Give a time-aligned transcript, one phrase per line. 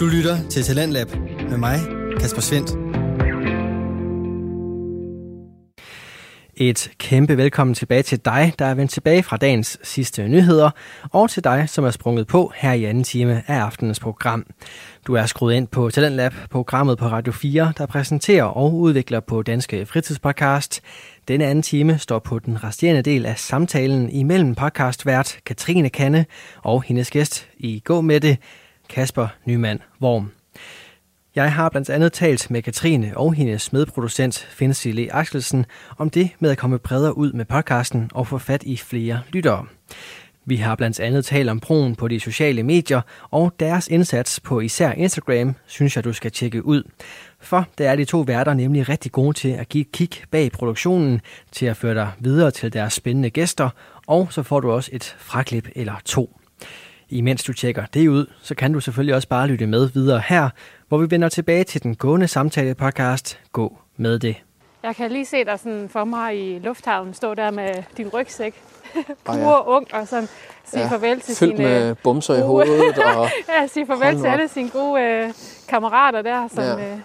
[0.00, 1.06] Du lytter til Talentlab
[1.50, 1.78] med mig,
[2.20, 2.70] Kasper Svendt.
[6.56, 10.70] Et kæmpe velkommen tilbage til dig, der er vendt tilbage fra dagens sidste nyheder,
[11.12, 14.46] og til dig, som er sprunget på her i anden time af aftenens program.
[15.06, 19.42] Du er skruet ind på Talentlab, programmet på Radio 4, der præsenterer og udvikler på
[19.42, 20.80] Danske Fritidspodcast.
[21.28, 26.26] Denne anden time står på den resterende del af samtalen imellem podcastvært Katrine Kanne
[26.62, 28.38] og hendes gæst i Gå med det,
[28.90, 30.30] Kasper Nyman Worm.
[31.34, 35.66] Jeg har blandt andet talt med Katrine og hendes medproducent Finsi Le Axelsen
[35.98, 39.66] om det med at komme bredere ud med podcasten og få fat i flere lyttere.
[40.44, 44.60] Vi har blandt andet talt om broen på de sociale medier og deres indsats på
[44.60, 46.82] især Instagram, synes jeg du skal tjekke ud.
[47.40, 51.20] For der er de to værter nemlig rigtig gode til at give kig bag produktionen,
[51.52, 53.70] til at føre dig videre til deres spændende gæster,
[54.06, 56.39] og så får du også et fraklip eller to.
[57.10, 60.48] Imens du tjekker det ud, så kan du selvfølgelig også bare lytte med videre her,
[60.88, 64.36] hvor vi vender tilbage til den gående samtale podcast Gå med det.
[64.82, 68.54] Jeg kan lige se dig sådan for mig i lufthavnen stå der med din rygsæk.
[69.24, 69.76] Pur ja.
[69.76, 70.28] ung og sådan
[70.64, 71.68] sige Ja, farvel til Fyldt sine...
[71.68, 72.98] med bumser i hovedet.
[72.98, 73.28] Og,
[73.60, 75.32] ja, sige farvel til alle sine gode øh,
[75.68, 76.48] kammerater der.
[76.48, 76.92] Som, Ja.
[76.92, 76.98] øh,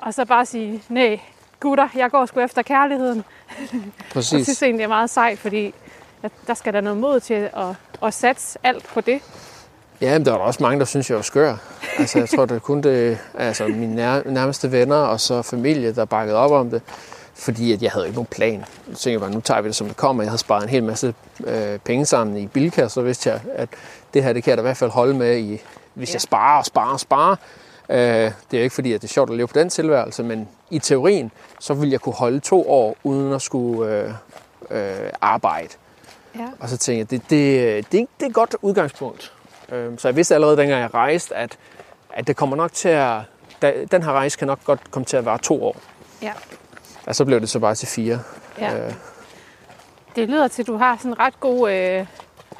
[0.00, 1.20] og så bare sige, nej,
[1.60, 3.24] gutter, jeg går sgu efter kærligheden.
[3.72, 3.80] Jeg
[4.12, 4.46] præcis.
[4.46, 5.74] synes egentlig, det er meget sejt, fordi
[6.22, 9.20] at der skal der noget mod til at, at satse alt på det.
[10.00, 11.56] Ja, men der var også mange, der synes, jeg var skør.
[11.98, 15.92] Altså, jeg tror, det er kun det, altså, mine nær, nærmeste venner og så familie,
[15.94, 16.82] der bakkede op om det.
[17.34, 18.64] Fordi at jeg havde ikke nogen plan.
[18.88, 20.22] Jeg tænkte bare, nu tager vi det, som det kommer.
[20.22, 21.14] Jeg havde sparet en hel masse
[21.44, 23.68] øh, penge sammen i Bilka, så vidste jeg, at
[24.14, 25.60] det her, det kan jeg da i hvert fald holde med, i,
[25.94, 26.14] hvis Ja.
[26.14, 27.36] jeg sparer og sparer og sparer.
[27.88, 30.22] Øh, det er jo ikke fordi, at det er sjovt at leve på den tilværelse,
[30.22, 34.10] men i teorien, så ville jeg kunne holde to år, uden at skulle øh,
[34.70, 35.68] øh, arbejde.
[36.38, 36.46] Ja.
[36.60, 39.32] Og så tænkte jeg, det, det, det, det er et godt udgangspunkt.
[39.72, 41.58] Øhm, Så jeg vidste allerede, dengang jeg rejste, at,
[42.14, 43.20] at det kommer nok til at...
[43.90, 45.76] Den her rejse kan nok godt komme til at være to år.
[46.22, 46.32] Ja.
[47.06, 48.20] Og så blev det så bare til fire.
[48.58, 48.86] Ja.
[48.86, 48.92] Øh,
[50.16, 52.06] Det lyder til, at du har sådan ret god øh,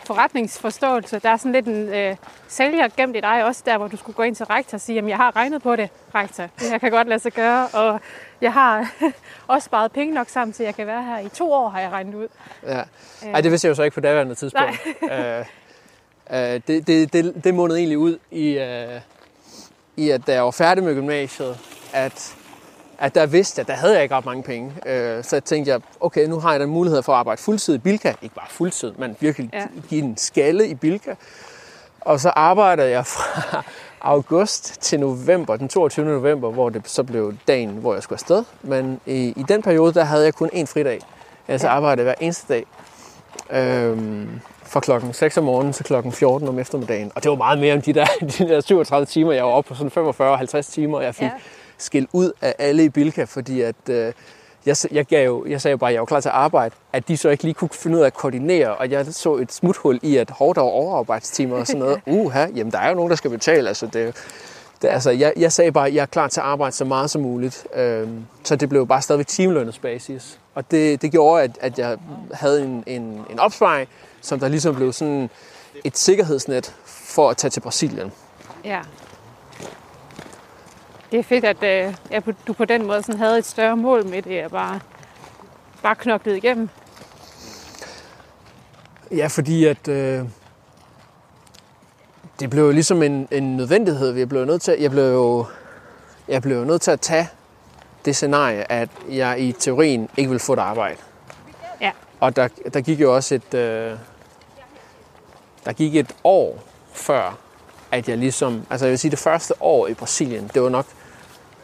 [0.06, 1.18] forretningsforståelse.
[1.18, 2.16] Der er sådan lidt en øh,
[2.48, 4.98] sælger gemt i dig også, der hvor du skulle gå ind til rektor og sige,
[4.98, 6.42] at jeg har regnet på det, rektor.
[6.60, 8.00] Det her kan godt lade sig gøre, og
[8.40, 8.92] jeg har
[9.46, 11.90] også sparet penge nok sammen til, jeg kan være her i to år, har jeg
[11.90, 12.28] regnet ud.
[12.66, 12.82] ja.
[13.34, 14.80] Ej, det vidste jeg jo så ikke på daværende tidspunkt.
[15.12, 15.38] øh,
[16.30, 19.00] øh, det, det, det, det mundede egentlig ud i, øh,
[19.96, 21.58] i, at da jeg var færdig med gymnasiet,
[21.92, 22.36] at,
[22.98, 24.72] at der vidste jeg, at der havde jeg ikke ret mange penge.
[24.86, 27.74] Øh, så jeg tænkte, jeg, okay, nu har jeg den mulighed for at arbejde fuldtid
[27.74, 28.12] i Bilka.
[28.22, 29.66] Ikke bare fuldtid, men virkelig Ja.
[29.88, 31.14] give en skalle i Bilka.
[32.00, 33.62] Og så arbejdede jeg fra
[34.00, 36.06] august til november, den 22.
[36.06, 38.44] november, hvor det så blev dagen, hvor jeg skulle afsted.
[38.62, 41.00] Men i, i den periode, der havde jeg kun én fridag.
[41.48, 41.72] Jeg så Ja.
[41.72, 42.64] arbejdede hver eneste dag.
[43.50, 47.12] Øhm, fra klokken 6 om morgenen til klokken 14 om eftermiddagen.
[47.14, 48.06] Og det var meget mere end de der,
[48.38, 49.32] de der 37 timer.
[49.32, 51.30] Jeg var oppe på sådan 45-50 timer, og jeg fik Ja.
[51.78, 54.12] Skilt ud af alle i Bilka, fordi at, øh,
[54.66, 56.74] jeg, jeg, gav jo, jeg sagde jo bare, at jeg var klar til at arbejde,
[56.92, 59.52] at de så ikke lige kunne finde ud af at koordinere, og jeg så et
[59.52, 62.00] smuthul i, at der var overarbejdstimer og sådan noget.
[62.20, 64.16] Uha, jamen der er jo nogen, der skal betale, altså det,
[64.82, 67.10] det, altså, jeg, jeg sagde bare, at jeg er klar til at arbejde så meget
[67.10, 67.66] som muligt.
[67.74, 70.38] Øhm, så det blev bare stadigvæk timelønnet basis.
[70.54, 71.98] Og det, det gjorde, at, at jeg
[72.32, 73.88] havde en, en, en opsparing,
[74.20, 75.30] som der ligesom blev sådan
[75.84, 78.12] et sikkerhedsnet for at tage til Brasilien.
[78.64, 78.80] Ja.
[81.12, 81.62] Det er fedt, at
[82.16, 84.80] øh, du på den måde sådan havde et større mål med det, og bare,
[85.82, 86.68] bare knoklet igennem.
[89.10, 90.24] Ja, fordi at øh,
[92.40, 94.14] det blev jo ligesom en, en nødvendighed.
[94.14, 95.46] Jeg blev nødt til, jeg blev jo,
[96.28, 97.28] jeg blev nødt til at tage
[98.04, 100.96] det scenarie, at jeg i teorien ikke ville få et arbejde.
[101.80, 101.90] Ja.
[102.20, 103.96] Og der, der gik jo også et, øh,
[105.64, 106.58] der gik et år
[106.92, 107.38] før,
[107.90, 110.86] at jeg ligesom, altså jeg vil sige det første år i Brasilien, det var nok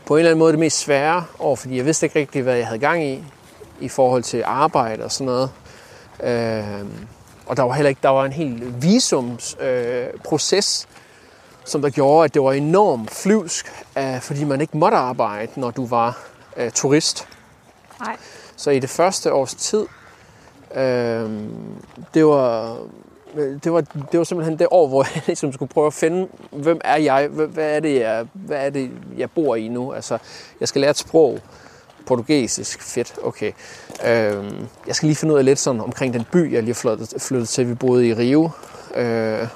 [0.08, 2.56] på en eller anden måde det mest svære år, fordi jeg vidste ikke rigtig, hvad
[2.56, 3.24] jeg havde gang i,
[3.80, 5.50] i forhold til arbejde og sådan noget.
[6.22, 6.86] Øh,
[7.46, 10.88] og der var heller ikke, der var en helt visumsproces, øh, proces,
[11.64, 15.70] som der gjorde, at det var enormt flyvsk, øh, fordi man ikke måtte arbejde, når
[15.70, 16.18] du var
[16.56, 17.28] øh, turist.
[18.00, 18.16] Nej.
[18.56, 19.86] Så i det første års tid,
[20.74, 21.30] øh,
[22.14, 22.78] det var
[23.64, 26.80] det var, det var simpelthen det år, hvor jeg ligesom skulle prøve at finde, hvem
[26.84, 29.92] er jeg, hvad, er det, jeg, hvad er det, jeg bor i nu?
[29.92, 30.18] Altså,
[30.60, 31.38] jeg skal lære et sprog,
[32.06, 33.52] portugisisk, fedt, okay.
[34.06, 37.14] Øhm, jeg skal lige finde ud af lidt sådan omkring den by, jeg lige flyttet,
[37.22, 37.68] flyttet til.
[37.68, 38.50] Vi boede i Rio.
[38.94, 39.48] Øh,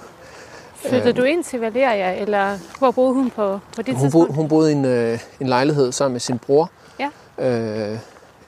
[0.74, 4.12] Flyttede du ind til Valeria, eller hvor boede hun på, på det hun, tidspunkt?
[4.12, 6.70] boede, hun boede i en, øh, en lejlighed sammen med sin bror.
[6.98, 7.08] Ja.
[7.38, 7.98] Øh,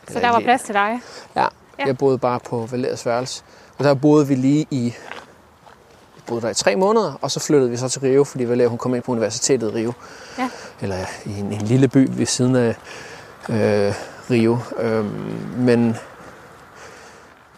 [0.09, 1.00] Så der var plads til dig?
[1.37, 1.47] Ja,
[1.79, 1.87] Ja.
[1.87, 3.43] jeg boede bare på Valerias værelse.
[3.79, 4.94] Og der boede vi lige i
[6.26, 8.79] boede der i tre måneder, og så flyttede vi så til Rio, fordi Valeria, hun
[8.79, 9.93] kom ind på universitetet i Rio.
[10.38, 10.50] Ja.
[10.82, 12.76] Eller i en, en lille by ved siden af
[13.49, 13.94] øh,
[14.31, 14.59] Rio.
[14.79, 15.05] Øhm,
[15.56, 15.97] men,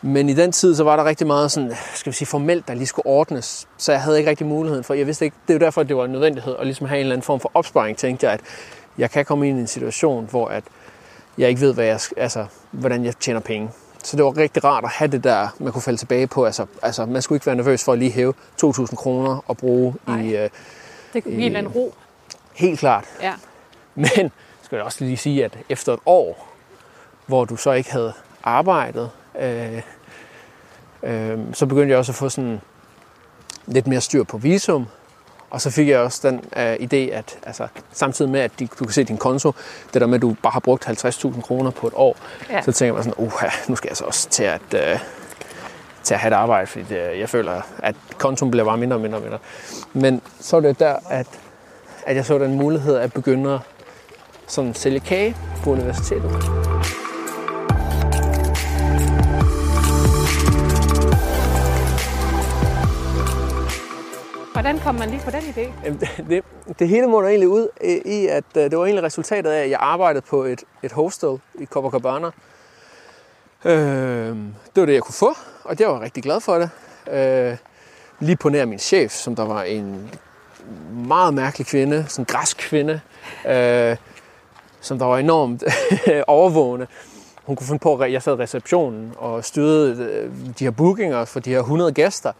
[0.02, 2.74] men i den tid, så var der rigtig meget sådan, skal vi sige, formelt, der
[2.74, 3.68] lige skulle ordnes.
[3.76, 5.88] Så jeg havde ikke rigtig muligheden for, jeg vidste ikke, det er jo derfor, at
[5.88, 8.32] det var en nødvendighed at ligesom have en eller anden form for opsparing, tænkte jeg,
[8.32, 8.40] at
[8.98, 10.64] jeg kan komme ind i en situation, hvor at
[11.38, 13.70] jeg ikke ved, hvad jeg, altså, hvordan jeg tjener penge.
[14.06, 16.44] Så det var rigtig rart at have det der, man kunne falde tilbage på.
[16.44, 19.94] Altså, altså man skulle ikke være nervøs for at lige hæve 2.000 kroner og bruge
[20.06, 20.20] Nej.
[20.20, 20.36] i...
[20.36, 20.50] Øh,
[21.12, 21.94] Det kunne give en ro.
[22.54, 23.04] helt klart.
[23.22, 23.34] Ja.
[23.94, 24.32] Men
[24.62, 26.48] skal jeg også lige sige, at efter et år,
[27.26, 28.12] hvor du så ikke havde
[28.44, 29.10] arbejdet,
[29.40, 29.82] øh,
[31.02, 32.60] øh, så begyndte jeg også at få sådan
[33.66, 34.86] lidt mere styr på visum.
[35.50, 38.84] Og så fik jeg også den øh, idé, at altså, samtidig med, at de, du
[38.84, 39.52] kan se din konto,
[39.92, 42.16] det der med, at du bare har brugt 50.000 kroner på et år,
[42.50, 42.62] Ja.
[42.62, 44.98] så tænker jeg mig sådan, uh, nu skal jeg så også til at, øh,
[46.02, 49.00] til at have et arbejde, fordi det, jeg føler, at kontoen bliver bare mindre og
[49.00, 49.38] mindre og mindre.
[49.92, 51.26] Men så er det der, at,
[52.06, 53.60] at jeg så den mulighed at begynde at
[54.46, 56.30] sådan sælge kage på universitetet.
[64.66, 65.84] Hvordan kom man lige på den idé?
[65.84, 66.44] Jamen, det, det,
[66.78, 67.68] det hele munder egentlig ud
[68.04, 71.40] i, at øh, det var egentlig resultatet af, at jeg arbejdede på et, et hostel
[71.54, 72.30] i Copacabana.
[73.64, 73.74] Øh,
[74.74, 75.34] det var det, jeg kunne få,
[75.64, 76.70] og jeg var rigtig glad for det.
[77.10, 77.56] Øh,
[78.20, 80.10] lige på nær min chef, som der var en
[80.92, 83.00] meget mærkelig kvinde, sådan en græsk kvinde,
[83.48, 83.96] øh,
[84.80, 85.64] som der var enormt
[86.26, 86.86] overvågende.
[87.44, 91.24] Hun kunne finde på, at jeg sad i receptionen og styrede øh, de her bookinger
[91.24, 92.32] for de her 100 gæster.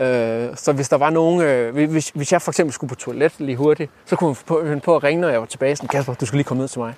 [0.00, 3.32] Øh, så hvis der var nogen, øh, hvis, hvis jeg for eksempel skulle på toilet
[3.38, 5.76] lige hurtigt, så kunne hun på, hun på at ringe, når jeg var tilbage.
[5.76, 6.94] Sådan, Kasper, du skal lige komme ned til mig.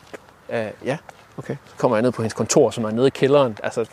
[0.50, 0.96] Øh, ja,
[1.38, 1.56] okay.
[1.66, 3.58] Så kommer jeg ned på hendes kontor, som er nede i kælderen.
[3.62, 3.86] Altså,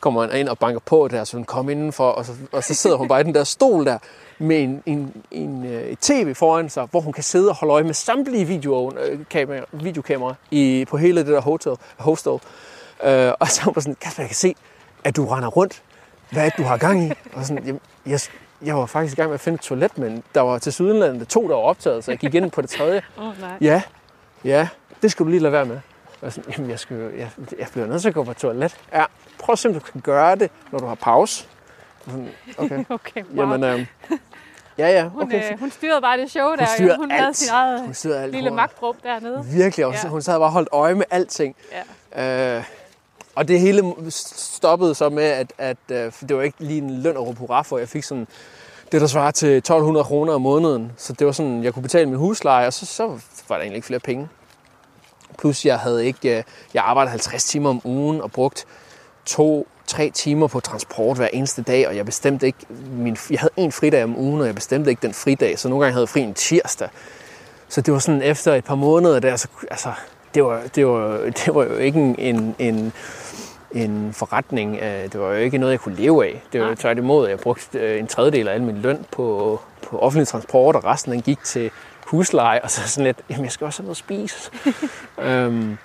[0.00, 2.74] kommer han ind og banker på der, så hun kommer indenfor, og så, og så
[2.74, 3.98] sidder hun bare i den der stol der,
[4.38, 7.72] med en, en, en, øh, et tv foran sig, hvor hun kan sidde og holde
[7.72, 12.32] øje med samtlige videokamera, øh, videokamera i, på hele det der hotel, hostel.
[13.04, 14.54] Øh, og så var hun sådan, Kasper, jeg kan se,
[15.04, 15.82] at du render rundt.
[16.30, 17.12] Hvad er det, du har gang i?
[17.32, 18.20] Og sådan, jamen, jeg,
[18.62, 21.28] jeg var faktisk i gang med at finde et toilet, men der var til sydenlandet
[21.28, 23.02] to, der var optaget, så jeg gik ind på det tredje.
[23.18, 23.56] Åh, oh, nej.
[23.60, 23.82] Ja,
[24.44, 24.68] ja,
[25.02, 25.80] det skal du lige lade være med.
[26.22, 28.76] Og sådan, jamen, jeg, skal, jeg, jeg bliver nødt til at gå på toilet.
[28.92, 29.04] Ja,
[29.38, 31.46] prøv at se, om du kan gøre det, når du har pause.
[32.06, 32.28] Og Sådan,
[32.58, 33.50] okay, Okay, wow.
[33.50, 33.86] jamen, øh,
[34.78, 35.52] ja, ja, hun, okay.
[35.52, 36.60] øh, hun styrede bare det show der.
[36.60, 36.66] jo.
[36.74, 37.36] styrede hun havde alt.
[37.36, 39.44] sin eget Hun alt lille magtrum dernede.
[39.44, 40.00] Virkelig også.
[40.06, 40.10] Ja.
[40.10, 41.56] Hun sad bare og holdt øje med alting.
[42.16, 42.56] Ja.
[42.56, 42.64] Øh,
[43.38, 47.16] og det hele stoppede så med, at, at øh, det var ikke lige en løn
[47.16, 47.78] og hurra for.
[47.78, 48.26] Jeg fik sådan
[48.92, 50.92] det, der svarer til 1200 kroner om måneden.
[50.96, 53.06] Så det var sådan, jeg kunne betale min husleje, og så, så
[53.48, 54.28] var der egentlig ikke flere penge.
[55.38, 56.42] Plus jeg havde ikke, øh,
[56.74, 58.66] jeg arbejdede 50 timer om ugen og brugt
[59.26, 62.58] to, tre timer på transport hver eneste dag, og jeg bestemte ikke,
[62.90, 65.84] min, jeg havde en fridag om ugen, og jeg bestemte ikke den fridag, så nogle
[65.84, 66.88] gange havde jeg fri en tirsdag.
[67.68, 69.92] Så det var sådan efter et par måneder der, så, altså,
[70.34, 72.16] det var, det var, det var jo ikke en,
[72.58, 72.92] en,
[73.70, 74.76] en, forretning.
[74.82, 76.42] øh, Det var jo ikke noget, jeg kunne leve af.
[76.52, 79.98] Det var jo tværtimod, jeg brugte øh, en tredjedel af al min løn på, på
[79.98, 81.70] offentlig transport, og resten den gik til
[82.06, 84.50] husleje, og så sådan lidt, jamen jeg skal også have noget at spise.
[85.28, 85.78] øhm,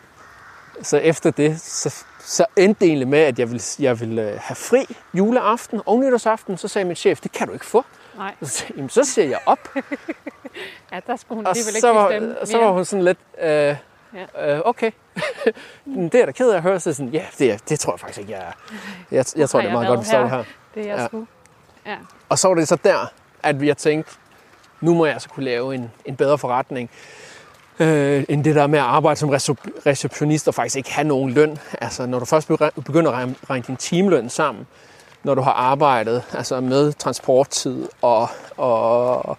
[0.82, 4.40] så efter det, så, så endte det egentlig med, at jeg ville, jeg ville øh,
[4.42, 6.58] have fri juleaften og nytårsaften.
[6.58, 7.86] Så sagde min chef, det kan du ikke få.
[8.18, 9.70] Nej, Så, sagde jamen, så siger jeg op.
[10.92, 13.18] ja, der skulle hun Og alligevel ikke så var, bestemme så var hun sådan lidt,
[13.42, 13.76] øh,
[14.36, 14.56] Ja.
[14.56, 14.92] øh, okay.
[16.12, 16.80] det er da ked af at høre.
[16.80, 18.52] Så sådan, ja, det, er- det tror jeg faktisk ikke, jeg er.
[19.12, 20.44] Jeg, jeg tror, har det er meget godt, vi står været her.
[20.76, 21.08] Det jeg Ja.
[21.86, 21.98] Ja.
[22.30, 23.12] Og så var det så der,
[23.44, 24.12] at jeg tænkte,
[24.82, 26.90] nu må jeg altså kunne lave en, en bedre forretning.
[27.80, 31.32] Øh, end det der med at arbejde som recep- receptionist og faktisk ikke have nogen
[31.32, 31.58] løn.
[31.82, 34.68] Altså når du først begy- begynder at regne din timeløn sammen,
[35.24, 38.28] når du har arbejdet altså med transporttid og,
[38.58, 39.38] og,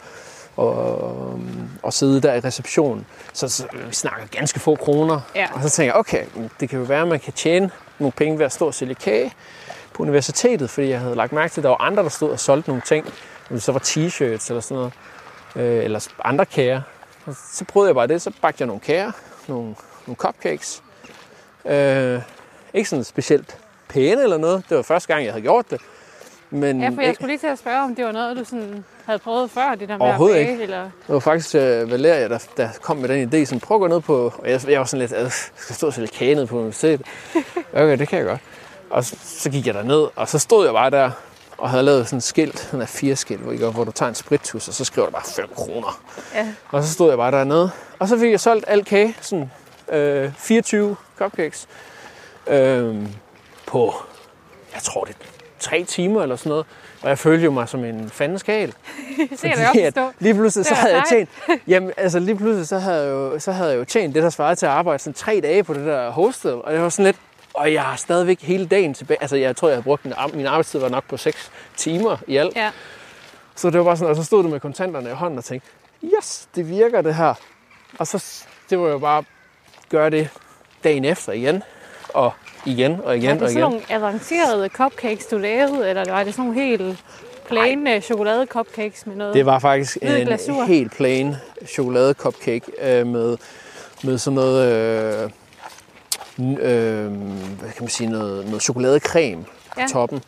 [0.57, 1.41] og,
[1.83, 5.21] og sidde der i receptionen, så, så vi snakker ganske få kroner.
[5.35, 5.47] Ja.
[5.55, 6.25] Og så tænker jeg, okay,
[6.61, 8.95] det kan jo være, at man kan tjene nogle penge ved at stå og sælge
[8.95, 9.33] kage
[9.93, 12.41] på universitetet, fordi jeg havde lagt mærke til, at der var andre, der stod og
[12.41, 13.07] solgte nogle ting.
[13.51, 14.93] Om det så var t-shirts eller sådan noget,
[15.57, 16.83] øh, eller andre kager.
[17.27, 19.13] Og så prøvede jeg bare det, så bagte jeg nogle kager,
[19.49, 19.75] nogle,
[20.07, 20.83] nogle cupcakes.
[21.65, 22.21] Øh,
[22.75, 23.59] ikke sådan specielt
[23.89, 24.65] pæne eller noget.
[24.69, 25.81] Det var første gang, jeg havde gjort det.
[26.51, 28.85] Men ja, for jeg skulle lige til at spørge, om det var noget, du sådan
[29.07, 30.63] havde prøvet før, det der med Overhovedet at bage, ikke.
[30.63, 30.83] Eller...
[30.83, 33.87] Det var faktisk uh, Valeria, der, der kom med den idé, sådan, prøv at gå
[33.87, 36.35] ned på, og jeg, jeg var sådan lidt, "Øh, jeg skal stå og sælge kage
[36.35, 37.07] ned på universitetet.
[37.73, 38.41] Okay, det kan jeg godt.
[38.91, 41.11] Og så, så gik jeg derned, og så stod jeg bare der,
[41.59, 44.09] og havde lavet sådan et skilt, sådan en fire skilt, hvor, ikke, hvor du tager
[44.09, 46.01] en spritus, og så skriver du bare 5 kroner.
[46.35, 46.47] Ja.
[46.71, 49.51] Og så stod jeg bare dernede, og så fik jeg solgt al kage, sådan
[49.93, 51.67] øh, 24 cupcakes,
[52.47, 52.97] øh,
[53.67, 53.95] på,
[54.75, 55.25] jeg tror det er
[55.61, 56.67] tre timer eller sådan noget.
[57.05, 58.69] Og jeg følte jo mig som en fandens gal.
[59.31, 60.13] det kan jeg godt forstå.
[60.19, 61.29] lige pludselig så havde jeg tjent,
[61.67, 64.31] jamen, altså lige pludselig så havde, jeg jo, så havde jeg jo tjent det, der
[64.31, 66.53] svarede til at arbejde sådan tre dage på det der hostel.
[66.53, 67.17] Og det var sådan lidt,
[67.55, 69.19] og jeg har stadigvæk hele dagen tilbage.
[69.21, 72.37] Altså jeg tror, jeg havde brugt en, min arbejdstid var nok på 6 timer i
[72.37, 72.57] alt.
[72.57, 72.71] Ja.
[73.55, 75.69] Så det var bare sådan, og så stod du med kontanterne i hånden og tænkte,
[76.05, 77.35] yes, det virker det her.
[77.99, 79.25] Og så, det var jo bare
[79.89, 80.29] gøre det
[80.85, 81.63] dagen efter igen,
[82.09, 82.33] og
[82.67, 83.61] igen og igen Var og det sådan igen.
[83.61, 86.99] nogle avancerede cupcakes, du lavede, eller var det sådan nogle helt
[87.49, 89.35] plain øh, chokolade cupcakes med noget?
[89.35, 90.65] Det var faktisk en glasur.
[90.65, 93.37] helt plain chokolade cupcake øh, med,
[94.05, 95.31] med sådan noget, øh,
[96.41, 97.13] øh,
[97.59, 99.45] hvad kan man sige, noget, noget chokoladecreme.
[99.77, 99.83] Ja.
[99.83, 100.23] på toppen.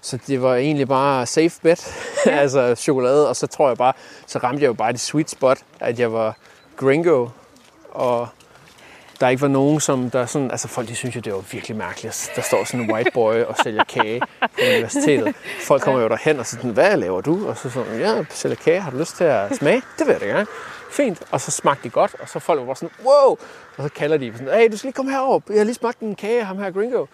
[0.00, 1.94] Så det var egentlig bare safe bet,
[2.26, 2.30] ja.
[2.30, 3.92] altså chokolade, og så tror jeg bare,
[4.26, 6.36] så ramte jeg jo bare det sweet spot, at jeg var
[6.76, 7.28] gringo,
[7.90, 8.28] og
[9.20, 11.76] der ikke var nogen, som der sådan, altså folk de synes jo, det var virkelig
[11.76, 12.30] mærkeligt.
[12.36, 15.34] Der står sådan en white boy og sælger kage på universitetet.
[15.62, 17.48] Folk kommer jo derhen og så sådan, hvad laver du?
[17.48, 19.82] Og så sådan, ja, sælger kage, har du lyst til at smage?
[19.98, 20.46] Det vil jeg da gerne.
[20.90, 21.22] Fint.
[21.30, 23.36] Og så smagte de godt, og så folk var bare sådan, wow!
[23.76, 25.40] Og så kalder de sådan, hey, du skal lige komme herover.
[25.48, 27.06] Jeg har lige smagt en kage ham her gringo.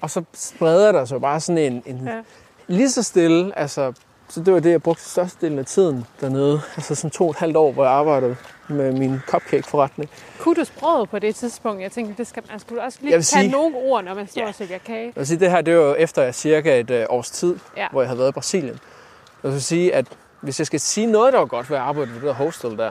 [0.00, 2.20] Og så spreder der så bare sådan en, en ja.
[2.66, 3.92] lige så stille, altså,
[4.30, 6.60] så det var det, jeg brugte størstedelen af tiden dernede.
[6.76, 8.36] Altså sådan to og et halvt år, hvor jeg arbejdede
[8.68, 10.10] med min cupcake-forretning.
[10.38, 11.82] Kunne du sproget på det tidspunkt?
[11.82, 14.40] Jeg tænkte, det skal man skulle også lige tage sige- nogle ord, når man står
[14.40, 14.48] Ja.
[14.48, 15.04] og sælger kage.
[15.06, 17.82] Jeg vil sige, det her det var jo efter cirka et øh, års tid, Ja.
[17.82, 17.88] ja.
[17.90, 18.78] hvor jeg havde været i Brasilien.
[19.42, 20.06] Jeg vil sige, at
[20.40, 22.76] hvis jeg skal sige noget, der var godt ved at arbejde ved det der hostel
[22.76, 22.90] der,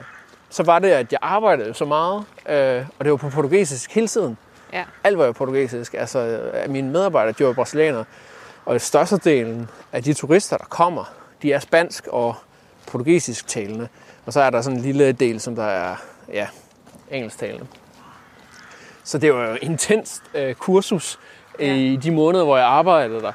[0.49, 4.07] så var det, at jeg arbejdede så meget, øh, og det var på portugisisk hele
[4.07, 4.37] tiden.
[4.73, 4.83] Ja.
[5.03, 5.93] Alt var jo portugisisk.
[5.93, 8.05] Altså, øh, mine medarbejdere, de var brasilianere.
[8.65, 12.35] Og størstedelen af de turister, der kommer, de er spansk og
[12.87, 13.87] portugisisk talende.
[14.25, 15.95] Og så er der sådan en lille del, som der er
[16.33, 16.47] ja,
[17.11, 17.67] engelsk talende.
[19.03, 21.19] Så det var jo et intenst øh, kursus
[21.59, 21.73] ja.
[21.73, 23.31] i de måneder, hvor jeg arbejdede der.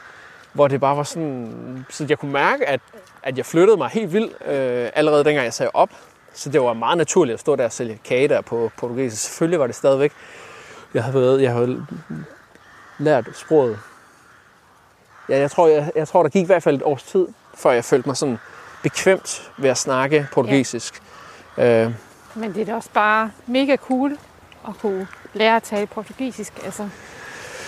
[0.53, 2.81] Hvor det bare var sådan, så jeg kunne mærke, at,
[3.23, 5.91] at jeg flyttede mig helt vildt øh, allerede dengang jeg sagde op.
[6.35, 9.25] Så det var meget naturligt at stå der og sælge kage der på portugisisk.
[9.25, 10.13] Selvfølgelig var det stadigvæk.
[10.95, 11.87] Jeg havde, været, jeg havde
[12.99, 13.79] lært sproget.
[15.29, 17.71] Ja, jeg tror, jeg, jeg tror, der gik i hvert fald et års tid, før
[17.71, 18.39] jeg følte mig sådan
[18.83, 21.03] bekvemt ved at snakke portugisisk.
[21.57, 21.85] Ja.
[21.85, 21.93] Øh,
[22.35, 24.17] Men det er da også bare mega cool
[24.69, 26.53] at kunne lære at tale portugisisk.
[26.65, 26.89] Altså,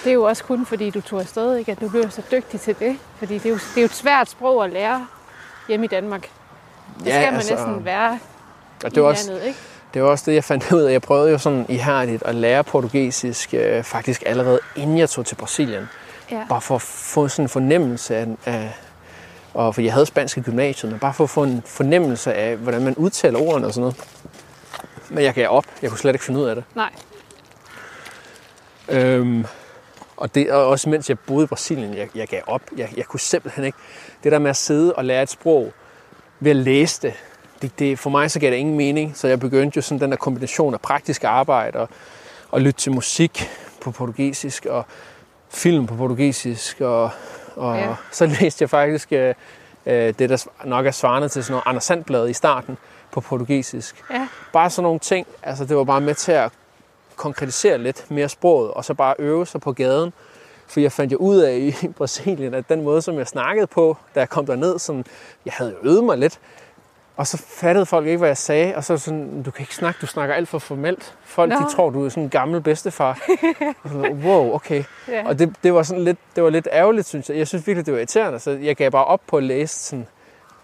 [0.04, 1.72] det er jo også kun fordi, du tog afsted, ikke?
[1.72, 2.98] at du blev så dygtig til det.
[3.18, 5.06] Fordi det er, jo, det er jo et svært sprog at lære
[5.68, 6.22] hjemme i Danmark.
[6.98, 8.18] Det Ja, skal man altså, næsten være
[8.84, 9.58] og det var også, landet, ikke?
[9.94, 10.92] Det var også det, jeg fandt ud af.
[10.92, 15.34] Jeg prøvede jo sådan ihærdigt at lære portugisisk øh, faktisk allerede inden jeg tog til
[15.34, 15.88] Brasilien.
[16.30, 16.46] Ja.
[16.48, 18.72] Bare for at få sådan en fornemmelse af, af
[19.54, 22.56] og for jeg havde spansk i gymnasiet, men bare for at få en fornemmelse af,
[22.56, 23.96] hvordan man udtaler ordene og sådan noget.
[25.10, 25.64] Men jeg gav op.
[25.82, 26.64] Jeg kunne slet ikke finde ud af det.
[26.74, 26.90] Nej,
[28.88, 29.44] Øhm,
[30.16, 32.62] og det og også mens jeg boede i Brasilien, jeg, jeg gav op.
[32.76, 33.78] Jeg, jeg kunne simpelthen ikke.
[34.24, 35.72] Det der med at sidde og lære et sprog
[36.40, 37.14] ved at læse det,
[37.62, 39.16] det, det, for mig så gav det ingen mening.
[39.16, 41.88] Så jeg begyndte jo sådan den der kombination af praktisk arbejde og,
[42.50, 44.86] og lytte til musik på portugisisk og
[45.50, 46.80] film på portugisisk.
[46.80, 47.10] Og,
[47.56, 47.94] og Ja.
[48.12, 49.34] så læste jeg faktisk øh,
[49.86, 52.78] øh, det, der nok er svarende til sådan noget Anders Sandblad i starten
[53.12, 54.04] på portugisisk.
[54.10, 54.28] ja.
[54.52, 56.52] Bare sådan nogle ting, altså det var bare med til at
[57.16, 60.12] konkretisere lidt mere sproget, og så bare øve sig på gaden.
[60.66, 63.96] For jeg fandt jo ud af i Brasilien, at den måde, som jeg snakkede på,
[64.14, 65.04] da jeg kom derned, sådan,
[65.44, 66.38] jeg havde øvet mig lidt.
[67.16, 69.98] Og så fattede folk ikke, hvad jeg sagde, og så sådan, du kan ikke snakke,
[70.00, 71.16] du snakker alt for formelt.
[71.24, 71.56] Folk, Nå.
[71.56, 73.18] de tror, du er sådan en gammel bedstefar.
[73.82, 74.84] og sådan, wow, okay.
[75.08, 75.28] ja.
[75.28, 77.38] Og det, det var sådan lidt, det var lidt ærgerligt, synes jeg.
[77.38, 80.06] Jeg synes virkelig, det var irriterende, så jeg gav bare op på at læse sådan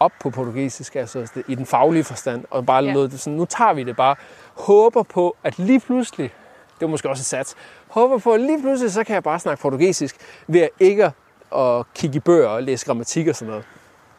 [0.01, 2.93] op på portugisisk, altså i den faglige forstand, og bare ja.
[2.93, 4.17] lod det sådan, nu tager vi det bare.
[4.55, 6.33] Håber på, at lige pludselig,
[6.75, 7.57] det var måske også et sats,
[7.89, 10.17] håber på, at lige pludselig, så kan jeg bare snakke portugisisk,
[10.47, 11.13] ved at ikke
[11.57, 13.65] at kigge i bøger og læse grammatik og sådan noget.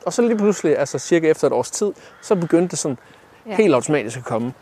[0.06, 1.92] Og så lige pludselig, altså cirka efter et års tid,
[2.22, 2.98] så begyndte det sådan
[3.46, 3.56] Ja.
[3.56, 4.54] helt automatisk at komme.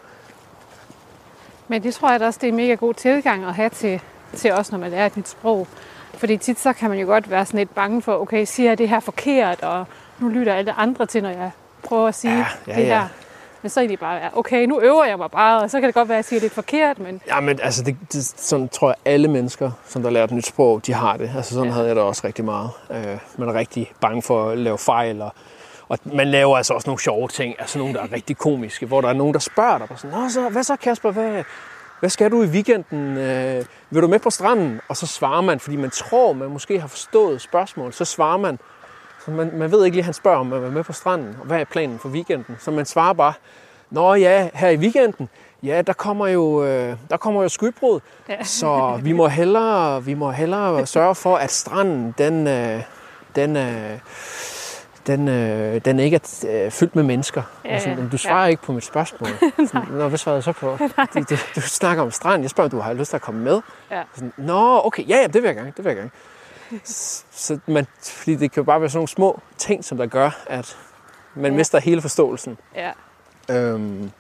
[1.67, 4.01] Men det tror jeg da også, det er en mega god tilgang at have til,
[4.35, 5.67] til os, når man lærer et nyt sprog.
[6.13, 8.77] Fordi tit så kan man jo godt være sådan lidt bange for, okay, siger jeg
[8.77, 9.85] det her forkert, og
[10.19, 11.51] nu lytter alle andre til, når jeg
[11.83, 12.95] prøver at sige Ja, ja, det her.
[12.95, 13.07] ja.
[13.61, 15.93] Men så er det bare, okay, nu øver jeg mig bare, og så kan det
[15.95, 18.89] godt være, at jeg siger lidt forkert, men Ja, men altså, det, det, sådan tror
[18.89, 21.31] jeg, alle mennesker, som der lærer et nyt sprog, de har det.
[21.35, 21.73] Altså, sådan Ja.
[21.73, 22.69] havde jeg det også rigtig meget.
[22.91, 25.33] Øh, man er rigtig bange for at lave fejl, og,
[25.89, 29.01] og man laver altså også nogle sjove ting, altså nogle, der er rigtig komiske, hvor
[29.01, 31.43] der er nogen, der spørger dig, sådan, Nå, så, hvad så Kasper, hvad,
[31.99, 33.17] hvad skal du i weekenden?
[33.17, 34.81] Øh, vil du med på stranden?
[34.87, 38.59] Og så svarer man, fordi man tror, man måske har forstået spørgsmålet, så svarer man,
[39.25, 41.45] så man, man ved ikke lige, han spørger, om man vil med på stranden, og
[41.45, 42.55] hvad er planen for weekenden?
[42.59, 43.33] Så man svarer bare,
[43.91, 45.29] Nå ja, her i weekenden,
[45.63, 47.99] ja, der kommer jo, øh, der kommer jo skybrud,
[48.29, 48.43] Ja.
[48.43, 52.81] så vi må hellere, vi må hellere sørge for, at stranden, den, øh,
[53.35, 53.99] den, øh,
[55.07, 57.41] den, øh, den ikke er øh, fyldt med mennesker.
[57.65, 58.47] Ja, Ja, sådan, du svarer ja.
[58.49, 59.29] ikke på mit spørgsmål.
[59.67, 60.77] Sådan, Nå, hvad svarede jeg så på?
[61.13, 62.41] Du, du, du snakker om strand.
[62.41, 63.61] Jeg spørger, om du har lyst til at komme med.
[63.91, 64.01] Ja.
[64.15, 66.09] Sådan, Nå, okay, ja, ja, det vil jeg gerne, det vil jeg gerne.
[67.31, 70.29] Så man, fordi det kan jo bare være sådan nogle små ting, som der gør,
[70.47, 70.77] at
[71.35, 71.57] man Ja.
[71.57, 72.57] mister hele forståelsen.
[72.75, 72.91] Ja.
[73.49, 74.11] Øhm,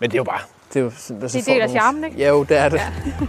[0.00, 0.40] men det er jo bare...
[0.74, 2.16] Det er, jo, sådan- Det er del af charmen, ikke?
[2.16, 2.76] Ja, jo, det er det.
[2.78, 2.92] Ja.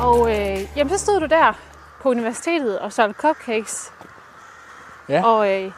[0.00, 1.52] Og øh, jamen, så stod du der
[2.00, 3.92] på universitetet og solgte cupcakes.
[5.08, 5.22] Ja.
[5.24, 5.72] Og øh,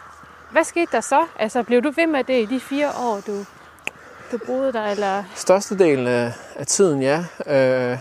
[0.50, 1.26] hvad skete der så?
[1.38, 3.44] Altså, blev du ved med det i de fire år, du,
[4.32, 4.82] du boede der?
[4.82, 5.24] Eller?
[5.34, 7.24] Størstedelen af, af tiden, ja.
[7.46, 7.98] Øh,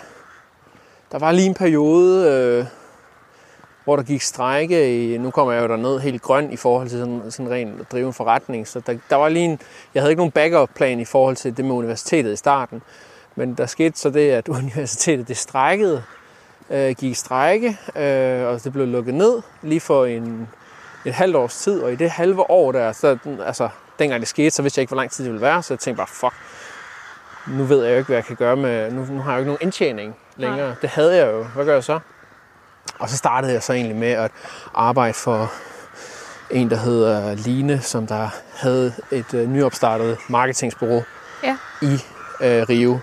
[1.12, 2.66] der var lige en periode, øh,
[3.84, 7.00] hvor der gik strække i, nu kommer jeg jo derned helt grøn i forhold til
[7.00, 9.60] sådan, sådan ren at drive en forretning, så der, der var lige en,
[9.94, 12.82] jeg havde ikke nogen backup-plan i forhold til det med universitetet i starten,
[13.36, 16.04] men der skete så det, at universitetet det strækkede,
[16.70, 20.48] øh, gik i strække, øh, og det blev lukket ned lige for en,
[21.06, 23.70] et halvt års tid, og i det halve år der, så, altså,
[24.00, 25.80] dengang det skete, så vidste jeg ikke, hvor lang tid det ville være, så jeg
[25.80, 26.34] tænkte bare, fuck,
[27.48, 29.40] nu ved jeg jo ikke, hvad jeg kan gøre med, nu, nu har jeg jo
[29.40, 30.68] ikke nogen indtjening længere.
[30.68, 30.76] Nej.
[30.82, 31.44] Det havde jeg jo.
[31.44, 32.00] Hvad gør jeg så?
[33.00, 34.32] Og så startede jeg så egentlig med at
[34.74, 35.52] arbejde for
[36.52, 41.04] en, der hedder Line, som der havde et øh, nyopstartet marketingsbureau
[41.44, 41.58] Ja.
[41.82, 41.94] i
[42.42, 43.00] øh, Rio.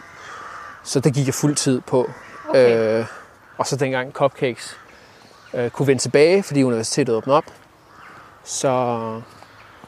[0.82, 2.10] Så det gik jeg fuld tid på.
[2.48, 2.98] Okay.
[3.00, 3.06] Øh,
[3.58, 4.76] og så dengang Cupcakes
[5.54, 7.44] øh, kunne vende tilbage, fordi universitetet åbnede op,
[8.44, 9.22] så,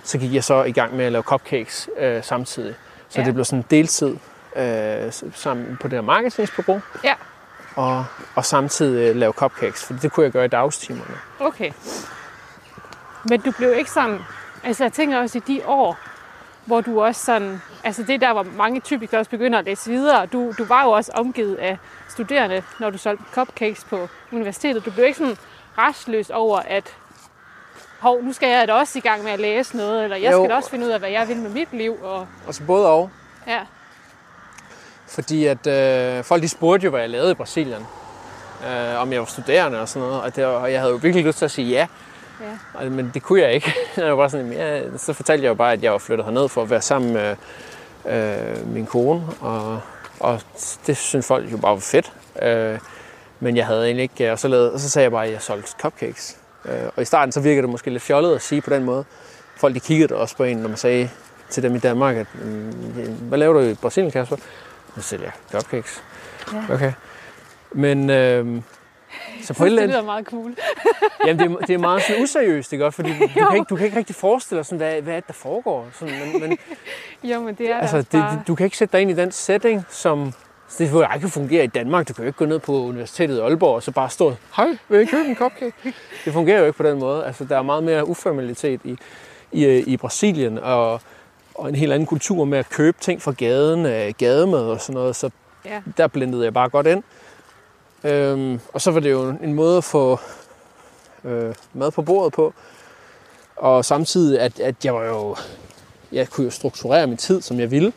[0.03, 2.75] så gik jeg så i gang med at lave cupcakes øh, samtidig.
[3.09, 3.27] Så Ja.
[3.27, 4.17] det blev sådan deltid
[4.57, 7.15] øh, sammen på det her marketingsbureau, Ja.
[7.75, 11.15] og, og samtidig øh, lave cupcakes, for det kunne jeg gøre i dagstimerne.
[11.41, 11.73] Okay.
[13.25, 14.19] Men du blev ikke sådan...
[14.65, 15.99] Altså, jeg tænker også i de år,
[16.65, 17.63] hvor du også sådan...
[17.85, 20.27] Altså, det er der, hvor mange typisk også begynder at læse videre.
[20.27, 21.79] Du, du var jo også omgivet af
[22.09, 24.85] studerende, når du solgte cupcakes på universitetet.
[24.85, 25.37] Du blev ikke sådan
[25.79, 26.97] restløs over, at
[28.01, 30.39] hov, nu skal jeg da også i gang med at læse noget, eller jeg Jo.
[30.43, 31.97] skal da også finde ud af, hvad jeg vil med mit liv.
[32.03, 33.11] Og, Og så både og,
[33.47, 33.61] ja,
[35.09, 37.87] fordi at øh, folk de spurgte jo, hvad jeg lavede i Brasilien.
[38.71, 41.25] Øh, om jeg var studerende og sådan noget, og, det og jeg havde jo virkelig
[41.27, 41.87] lyst til at sige ja.
[42.41, 42.59] ja.
[42.75, 43.75] Og- Men det kunne jeg ikke.
[43.97, 46.49] Jeg var bare sådan, ja, så fortalte jeg jo bare, at jeg var flyttet herned
[46.49, 47.37] for at være sammen med
[48.07, 49.23] øh, min kone.
[49.41, 49.81] Og,
[50.21, 50.41] og
[50.87, 52.13] det synes folk jo bare var fedt.
[52.43, 52.79] Øh,
[53.41, 54.33] men jeg havde egentlig ikke...
[54.33, 56.37] Og så, lavede, og så sagde jeg bare, at jeg solgte cupcakes.
[56.65, 59.05] Øh, og i starten så virkede det måske lidt fjollet at sige på den måde.
[59.57, 61.11] Folk de kiggede også på en, når man sagde
[61.51, 62.73] til dem i Danmark, at "Mm,
[63.29, 64.37] hvad laver du i Brasilien, Kasper?
[64.97, 66.03] Så sælger jeg cupcakes.
[66.53, 66.75] Ja.
[66.75, 66.93] Okay.
[67.73, 68.63] Men øh,
[69.43, 70.55] så på et eller det lyder meget cool.
[71.27, 72.87] Jamen, det er, det er meget sådan useriøst, ikke?
[72.87, 72.97] også?
[72.97, 75.21] Fordi du, du, kan ikke, du kan ikke rigtig forestille dig, sådan, hvad, hvad er
[75.21, 75.89] det, der foregår.
[75.93, 76.59] Sådan, men, men
[77.31, 78.43] Jo, men det er altså, altså, det, bare...
[78.47, 80.33] du kan ikke sætte dig ind i den setting, som
[80.79, 82.09] det vil ikke fungere i Danmark.
[82.09, 84.77] Du kan jo ikke gå ned på universitetet i Aalborg og så bare stå, hej,
[84.89, 85.73] vil I købe en cupcake?
[86.25, 87.25] Det fungerer jo ikke på den måde.
[87.27, 88.97] Altså, der er meget mere uformalitet i,
[89.53, 91.01] i, i Brasilien, og,
[91.55, 94.95] og en helt anden kultur med at købe ting fra gaden, øh, gademad og sådan
[94.95, 95.17] noget.
[95.17, 95.31] Så
[95.65, 95.81] Ja.
[95.97, 97.03] der blendede jeg bare godt ind.
[98.05, 100.21] Øhm, og så var det jo en måde at få
[101.25, 102.55] øh, mad på bordet på.
[103.57, 105.37] Og samtidig, at, at jeg var jo,
[106.13, 107.93] jeg kunne jo strukturere min tid, som jeg ville.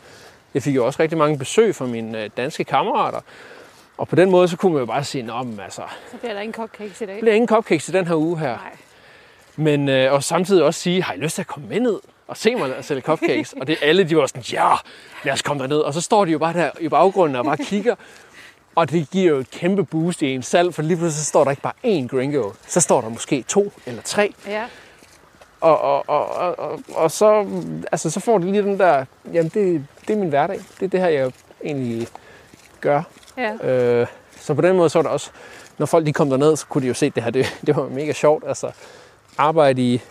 [0.54, 3.20] Jeg fik jo også rigtig mange besøg fra mine øh, danske kammerater.
[3.98, 6.34] Og på den måde, så kunne man jo bare sige, Nå, men altså, Så bliver
[6.34, 7.20] der ingen cupcakes i dag.
[7.20, 8.48] bliver ingen cupcakes i den her uge her.
[8.56, 8.76] Nej.
[9.56, 12.38] Men øh, og samtidig også sige, har I lyst til at komme med ned og
[12.38, 13.54] se mig sælge cupcakes?
[13.54, 14.70] og det alle, de var sådan, ja,
[15.24, 15.78] lad os komme derned.
[15.78, 17.96] Og så står de jo bare der i baggrunden og bare kigger.
[18.76, 21.44] Og det giver jo et kæmpe boost i en salg, for lige pludselig så står
[21.44, 22.52] der ikke bare én gringo.
[22.68, 24.34] Så står der måske to eller tre.
[24.48, 24.66] Ja.
[25.62, 27.48] Og, og, og, og, og, og så,
[27.92, 30.60] altså, så får de lige den der, jamen det, det er min hverdag.
[30.80, 31.32] Det er det her, jeg
[31.64, 32.08] egentlig
[32.82, 33.02] gør.
[33.38, 33.54] Ja.
[33.70, 34.08] Øh,
[34.40, 35.30] så på den måde så var det også,
[35.78, 37.88] når folk de kom derned, så kunne de jo se, det her det, det var
[37.90, 38.44] mega sjovt.
[38.48, 38.72] Altså
[39.38, 40.02] arbejde i,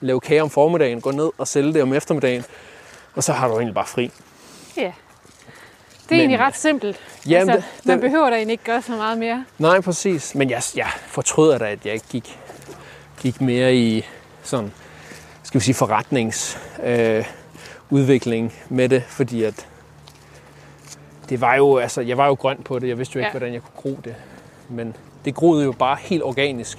[0.00, 2.44] lave kage om formiddagen, gå ned og sælge det om eftermiddagen,
[3.14, 4.10] og så har du egentlig bare fri.
[4.76, 4.82] ja.
[4.82, 6.96] Det er Men- egentlig ret simpelt.
[7.26, 9.44] Jamen, altså, det- man behøver da egentlig ikke gøre så meget mere.
[9.58, 10.34] Nej, præcis.
[10.34, 12.38] Men jeg, jeg fortryder da, at jeg ikke gik,
[13.20, 14.06] gik mere i
[14.42, 14.72] sådan,
[15.42, 17.24] skal vi sige, forretningsudvikling øh,
[17.90, 19.66] udvikling med det, fordi at
[21.28, 22.88] det var jo, altså, jeg var jo grøn på det.
[22.88, 23.38] Jeg vidste jo ikke, Ja.
[23.38, 24.14] hvordan jeg kunne gro det.
[24.68, 26.78] Men det groede jo bare helt organisk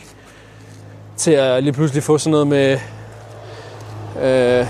[1.18, 2.80] til at lige pludselig få sådan noget med
[4.18, 4.68] øh,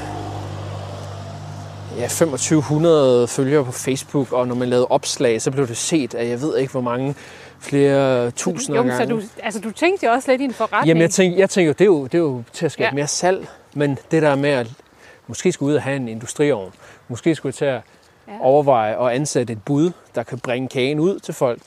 [1.97, 6.29] ja, 2500 følgere på Facebook, og når man lavede opslag, så blev det set af,
[6.29, 7.15] jeg ved ikke, hvor mange
[7.59, 9.05] flere tusinder jo, gange.
[9.05, 10.87] så du, altså, du tænkte jo også lidt i en forretning.
[10.87, 12.93] Jamen, jeg tænker, jeg tænker det, er jo, det er jo til at skabe ja.
[12.95, 14.67] mere salg, men det der med at
[15.31, 16.73] måske skulle ud og have en industriovn,
[17.07, 17.81] måske skulle jeg til at
[18.27, 18.37] Ja.
[18.41, 21.61] Overveje at ansætte et bud, der kan bringe kagen ud til folk.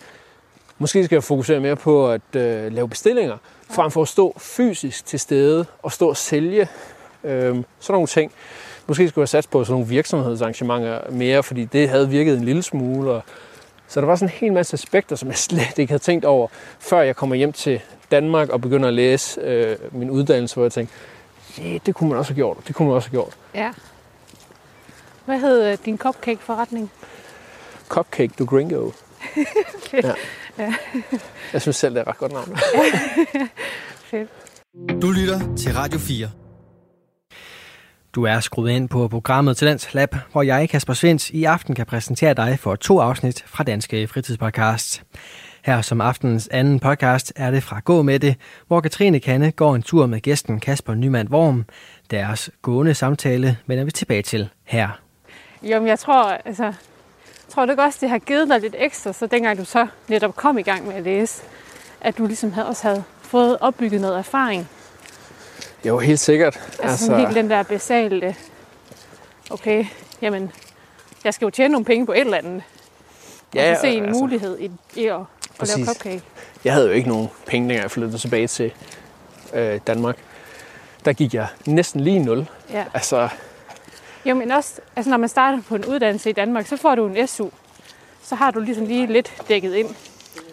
[0.79, 3.37] Måske skal jeg fokusere mere på at øh, lave bestillinger,
[3.71, 6.69] frem for at stå fysisk til stede og stå og sælge
[7.25, 8.33] øh, sådan nogle ting.
[8.87, 12.63] Måske skulle jeg satse på sådan nogle virksomhedsarrangementer mere, fordi det havde virket en lille
[12.63, 13.11] smule.
[13.11, 13.23] Og
[13.89, 16.49] så der var sådan en hel masse aspekter, som jeg slet ikke havde tænkt over,
[16.79, 20.73] før jeg kommer hjem til Danmark og begynder at læse øh, min uddannelse, hvor jeg
[20.73, 20.95] tænkte,
[21.61, 23.37] yeah, det kunne man også have gjort, det kunne man også have gjort.
[23.55, 23.73] Ja.
[25.25, 26.91] Hvad hed øh, din cupcake-forretning?
[27.89, 28.91] Cupcake du Gringo.
[29.91, 30.05] Fedt.
[30.05, 30.15] Ja.
[30.59, 30.75] ja.
[31.53, 32.57] Jeg synes selv, det er et ret godt navn.
[34.11, 34.31] Fedt.
[35.03, 36.31] Du lytter til Radio 4.
[38.15, 41.87] Du er skruet ind på programmet Talents Lab, hvor jeg, Kasper Svens, i aften kan
[41.87, 45.03] præsentere dig for to afsnit fra Danske Fritidspodcast.
[45.65, 49.75] Her som aftenens anden podcast er det fra Gå med det, hvor Katrine Kanne går
[49.75, 51.65] en tur med gæsten Kasper Nyman Worm.
[52.11, 54.89] Deres gående samtale vender vi tilbage til her.
[55.63, 56.75] Jo, men jeg tror, altså, jeg
[57.49, 60.59] tror du også, det har givet dig lidt ekstra, så dengang du så netop kom
[60.59, 61.43] i gang med at læse,
[62.01, 64.69] at du ligesom havde, også havde fået opbygget noget erfaring.
[65.85, 66.57] Jo, helt sikkert.
[66.57, 68.35] Altså, altså helt den der basale,
[69.51, 69.87] okay,
[70.23, 70.53] jamen,
[71.25, 72.63] jeg skal jo tjene nogle penge på et eller andet.
[73.55, 75.21] Ja, og så se en altså, mulighed i, i at,
[75.61, 76.23] at lave cupcake.
[76.65, 78.73] Jeg havde jo ikke nogen penge, dengang jeg flyttede tilbage til
[79.55, 80.17] øh, Danmark.
[81.05, 82.47] Der gik jeg næsten lige nul.
[82.73, 82.85] Ja.
[82.95, 83.29] Altså,
[84.25, 87.07] jo, men også, altså når man starter på en uddannelse i Danmark, så får du
[87.07, 87.49] en SU.
[88.23, 89.89] Så har du ligesom lige lidt dækket ind.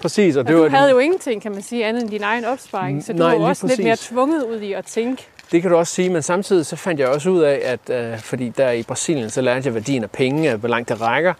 [0.01, 0.35] Præcis.
[0.35, 0.93] Og det og var du havde den...
[0.95, 3.03] jo ingenting, kan man sige, andet end din egen opsparing.
[3.03, 3.77] Så du Nej, var også præcis.
[3.77, 5.27] lidt mere tvunget ud i at tænke.
[5.51, 8.19] Det kan du også sige, men samtidig så fandt jeg også ud af, at øh,
[8.19, 11.33] fordi der i Brasilien, så lærte jeg værdien af penge, hvor langt det rækker.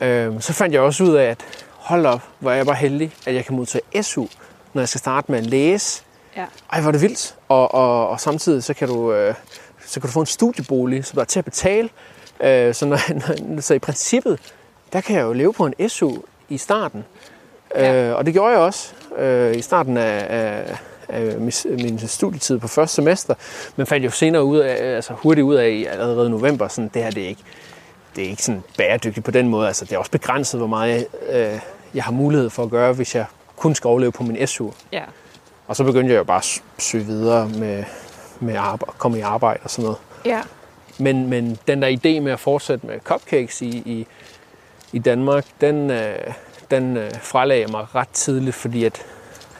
[0.00, 1.44] Øh, så fandt jeg også ud af, at
[1.88, 4.26] hold op, hvor er jeg bare heldig, at jeg kan modtage SU,
[4.72, 6.02] når jeg skal starte med at læse.
[6.36, 6.44] Ja.
[6.72, 7.34] Ej, hvor er det vildt.
[7.48, 9.12] Og, og, og samtidig så kan du...
[9.12, 9.34] Øh,
[9.86, 11.88] så kan du få en studiebolig, som der er til at betale.
[12.40, 12.98] Øh, så, når,
[13.54, 14.40] når, så i princippet,
[14.92, 16.16] der kan jeg jo leve på en SU
[16.48, 17.04] i starten.
[17.74, 18.08] Ja.
[18.08, 22.68] Øh, og det gjorde jeg også øh, i starten af, af, af min studietid på
[22.68, 23.34] første semester.
[23.76, 27.10] Men fandt jo senere ud af, altså hurtigt ud af allerede november, sådan, det her
[27.10, 27.42] det er ikke,
[28.16, 29.66] det er ikke sådan bæredygtigt på den måde.
[29.66, 31.58] Altså, det er også begrænset, hvor meget øh,
[31.94, 34.70] jeg har mulighed for at gøre, hvis jeg kun skal overleve på min SU.
[34.92, 35.02] Ja.
[35.68, 37.84] Og så begyndte jeg jo bare at søge videre med,
[38.40, 39.98] med at komme i arbejde og sådan noget.
[40.24, 40.42] Ja.
[40.98, 44.06] Men, men den der idé med at fortsætte med cupcakes i, i,
[44.92, 46.34] i Danmark, den, øh,
[46.70, 49.02] den øh, frelagde mig ret tidligt, fordi at,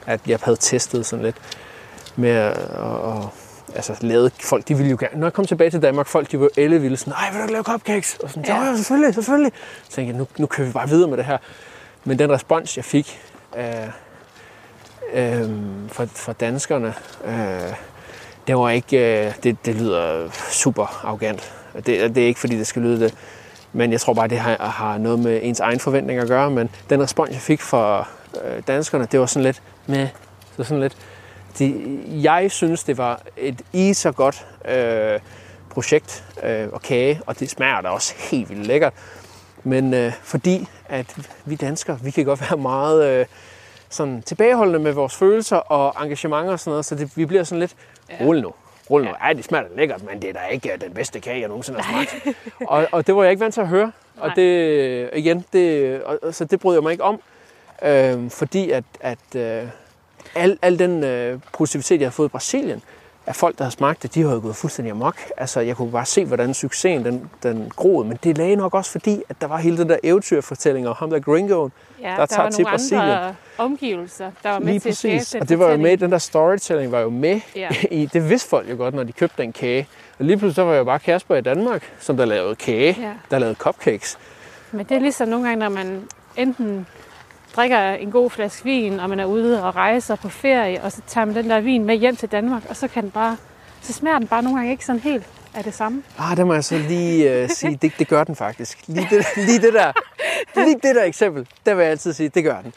[0.06, 1.36] at jeg havde testet sådan lidt
[2.16, 3.28] med at, og,
[3.74, 6.40] altså lavet, folk de ville jo gerne, når jeg kom tilbage til Danmark, folk de
[6.40, 8.18] var elle ville sådan, nej, vil du ikke lave cupcakes?
[8.22, 9.52] Og sådan, ja selvfølgelig, selvfølgelig.
[9.84, 11.38] Så tænkte jeg, nu, nu kører vi bare videre med det her.
[12.04, 13.20] Men den respons, jeg fik
[13.56, 13.64] øh,
[15.12, 15.50] øh,
[15.88, 17.74] fra, fra danskerne, øh,
[18.46, 21.54] det var ikke, øh, det, det lyder super arrogant.
[21.74, 23.14] Det, det er ikke fordi, det skal lyde det.
[23.72, 26.50] Men jeg tror bare, det har, har noget med ens egen forventning at gøre.
[26.50, 28.08] Men den respons, jeg fik fra
[28.44, 30.08] øh, danskerne, det var sådan lidt med,
[30.56, 30.96] så sådan lidt,
[31.58, 35.20] de, jeg synes, det var et i så godt øh,
[35.70, 38.92] projekt øh, og kage, og det smager da også helt vildt lækkert.
[39.68, 43.26] Men øh, fordi at vi danskere, vi kan godt være meget øh,
[43.88, 47.60] sådan tilbageholdende med vores følelser og engagementer og sådan noget, så det, vi bliver sådan
[47.60, 47.74] lidt.
[48.20, 48.52] Rulle nu.
[48.90, 49.12] Rulle nu.
[49.26, 51.80] Ja, det smager lækkert, men det er da ikke øh, den bedste kage, jeg nogensinde
[51.80, 52.36] har smagt.
[52.68, 53.92] og, og det var jeg ikke vant til at høre.
[54.16, 57.20] Og det, igen, det, og, så det brød jeg mig ikke om.
[57.82, 59.68] Øh, fordi at, at øh,
[60.34, 62.82] al, al den øh, positivitet, jeg har fået i Brasilien,
[63.28, 65.16] af folk, der har smagt det, de jo gået fuldstændig amok.
[65.36, 68.90] Altså, jeg kunne bare se, hvordan succesen den, den groede, men det lagde nok også
[68.90, 72.26] fordi, at der var hele den der eventyrfortælling om ham der gringoen, ja, der, der
[72.26, 73.04] tager til Brasilien.
[73.04, 75.34] Andre omgivelser, der var med Lige til præcis.
[75.34, 77.68] at og det var jo med, den der storytelling var jo med ja.
[77.90, 79.88] i, det vidste folk jo godt, når de købte den kage.
[80.18, 82.96] Og lige pludselig så var jeg jo bare Kasper i Danmark, som der lavede kage,
[83.00, 83.12] ja.
[83.30, 84.18] der lavede cupcakes.
[84.72, 86.02] Men det er ligesom nogle gange, når man
[86.36, 86.86] enten
[87.56, 91.00] drikker en god flaske vin, og man er ude og rejser på ferie, og så
[91.06, 93.36] tager man den der vin med hjem til Danmark, og så kan den bare,
[93.82, 96.02] så smager den bare nogle gange ikke sådan helt af det samme.
[96.18, 98.78] Ah, det må jeg så lige uh, sige, det, det gør den faktisk.
[98.86, 99.92] Lige det, lige det der,
[100.64, 102.72] lige det der eksempel, der vil jeg altid sige, det gør den.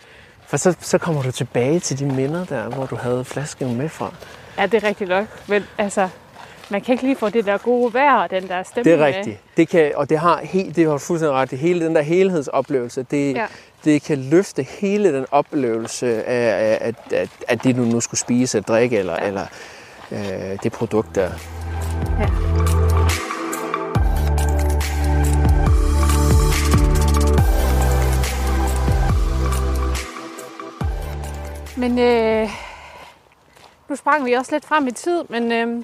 [0.48, 3.90] For så, så kommer du tilbage til de minder der, hvor du havde flasken med
[3.90, 4.14] fra.
[4.58, 5.26] Ja, det er rigtigt nok.
[5.48, 6.10] Men altså,
[6.70, 9.06] man kan ikke lige få det der gode vejr og den der stemning Det er
[9.06, 9.40] rigtigt.
[9.58, 11.50] Det kan, og det har, helt, det har fuldstændig ret.
[11.50, 13.46] Hele den der helhedsoplevelse, det, ja.
[13.84, 18.58] Det kan løfte hele den oplevelse af, af, af, af, det, du nu skulle spise
[18.58, 19.28] eller drikke, eller, ja.
[19.28, 19.46] eller
[20.12, 21.32] øh, det produkt der.
[22.20, 22.30] Ja.
[31.78, 32.50] Men øh,
[33.90, 35.84] nu sprang vi også lidt frem i tid, men øh,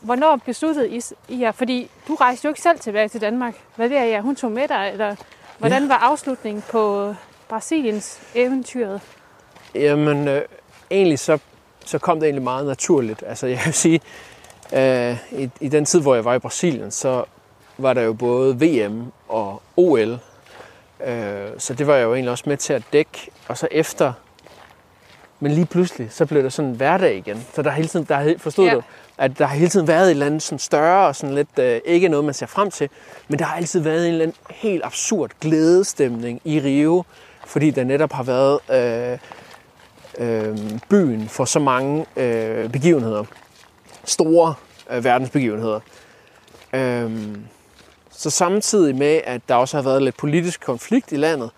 [0.00, 1.52] hvornår besluttede I, jer?
[1.52, 3.54] Fordi du rejste jo ikke selv tilbage til Danmark.
[3.76, 4.20] Hvad det er jeg?
[4.20, 5.16] Hun tog med dig, eller
[5.58, 5.88] hvordan ja.
[5.88, 7.14] var afslutningen på
[7.48, 9.00] Brasiliens eventyret?
[9.74, 10.42] Jamen, øh,
[10.90, 11.38] egentlig så,
[11.84, 13.24] så kom det egentlig meget naturligt.
[13.26, 14.00] Altså, jeg vil sige,
[14.72, 17.24] øh, i, i den tid, hvor jeg var i Brasilien, så
[17.78, 20.18] var der jo både VM og OL.
[21.06, 23.30] Øh, så det var jeg jo egentlig også med til at dække.
[23.48, 24.12] Og så efter,
[25.40, 27.46] men lige pludselig, så blev det sådan en hverdag igen.
[27.54, 28.74] Så der hele tiden, der forstod Ja.
[28.74, 28.82] du,
[29.18, 31.80] at der har hele tiden været et eller andet sådan større og sådan lidt, øh,
[31.84, 32.88] ikke noget man ser frem til,
[33.28, 37.04] men der har altid været en eller anden helt absurd glædestemning i Rio,
[37.46, 39.18] fordi der netop har været øh,
[40.18, 43.24] øh, byen for så mange øh, begivenheder.
[44.04, 44.54] Store
[44.90, 45.80] øh, verdensbegivenheder.
[46.72, 47.36] Øh,
[48.10, 51.50] så samtidig med, at der også har været lidt politisk konflikt i landet,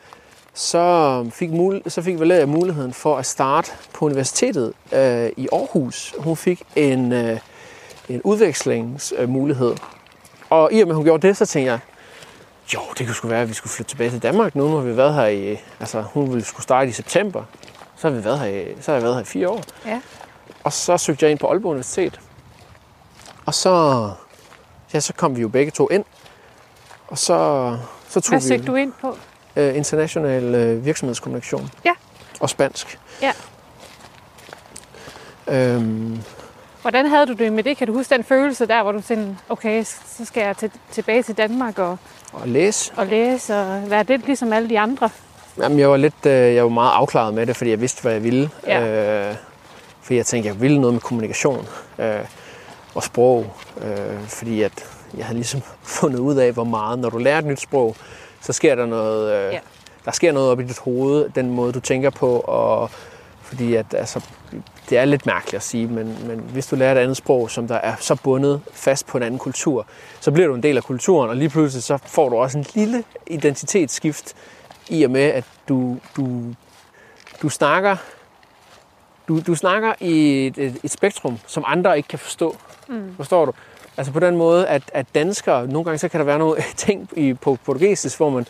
[0.55, 6.15] så fik, mul- så fik Valeria muligheden for at starte på universitetet øh, i Aarhus.
[6.19, 7.39] Hun fik en, øh,
[8.09, 9.77] en udvekslingsmulighed.
[10.51, 11.81] Og i og med, at hun gjorde det, så tænkte jeg,
[12.75, 14.69] jo, det kunne sgu være, at vi skulle flytte tilbage til Danmark nu.
[14.77, 17.45] Har vi været her i, altså hun ville skulle starte i september.
[17.97, 19.63] Så har, vi været her i, så har jeg været her i fire år.
[19.87, 20.01] Ja.
[20.65, 22.21] Og så søgte jeg ind på Aalborg Universitet.
[23.47, 24.11] Og så,
[24.95, 26.05] ja, så kom vi jo begge to ind.
[27.09, 27.77] Og så,
[28.09, 29.17] så tog Hvad vi søgte du ind på?
[29.57, 31.71] øh, international øh, virksomhedskommunikation.
[31.85, 31.93] Ja.
[32.41, 32.99] Og spansk.
[33.23, 33.33] Ja.
[35.49, 36.23] Øhm,
[36.83, 37.77] Hvordan havde du det med det?
[37.77, 41.23] Kan du huske den følelse der, hvor du tænkte, okay, så skal jeg til, tilbage
[41.23, 41.99] til Danmark og,
[42.33, 42.93] og læse.
[42.97, 45.11] og læse og være lidt ligesom alle de andre?
[45.59, 48.13] Jamen, jeg var lidt, øh, jeg var meget afklaret med det, fordi jeg vidste, hvad
[48.13, 48.51] jeg ville.
[48.67, 49.29] Ja.
[49.31, 49.35] Øh,
[50.03, 51.67] fordi jeg tænkte, jeg ville noget med kommunikation
[51.99, 52.15] øh,
[52.95, 53.47] og sprog.
[53.83, 54.73] Øh, fordi at
[55.17, 57.97] jeg havde ligesom fundet ud af, hvor meget, når du lærer et nyt sprog,
[58.41, 59.59] så sker der noget, øh, Ja.
[60.05, 62.91] der sker noget op i dit hoved, den måde, du tænker på, og
[63.51, 64.25] fordi at, altså,
[64.91, 67.69] det er lidt mærkeligt at sige, men, men hvis du lærer et andet sprog, som
[67.69, 69.87] der er så bundet fast på en anden kultur,
[70.21, 72.67] så bliver du en del af kulturen, og lige pludselig så får du også en
[72.75, 74.35] lille identitetsskift
[74.89, 76.55] i og med, at du, du,
[77.43, 77.97] du snakker
[79.29, 82.57] du, du snakker i et, et, et spektrum, som andre ikke kan forstå.
[82.89, 83.15] Mm.
[83.17, 83.53] Forstår du?
[83.97, 87.09] Altså på den måde, at, at danskere, nogle gange så kan der være nogle ting
[87.17, 88.47] i, på portugisisk, hvor man,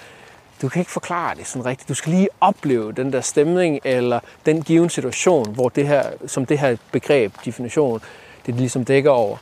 [0.63, 1.89] du kan ikke forklare det sådan rigtigt.
[1.89, 6.47] Du skal lige opleve den der stemning, eller den given situation, hvor det her, som
[6.47, 8.01] det her begreb, definition,
[8.47, 9.37] det ligesom dækker over.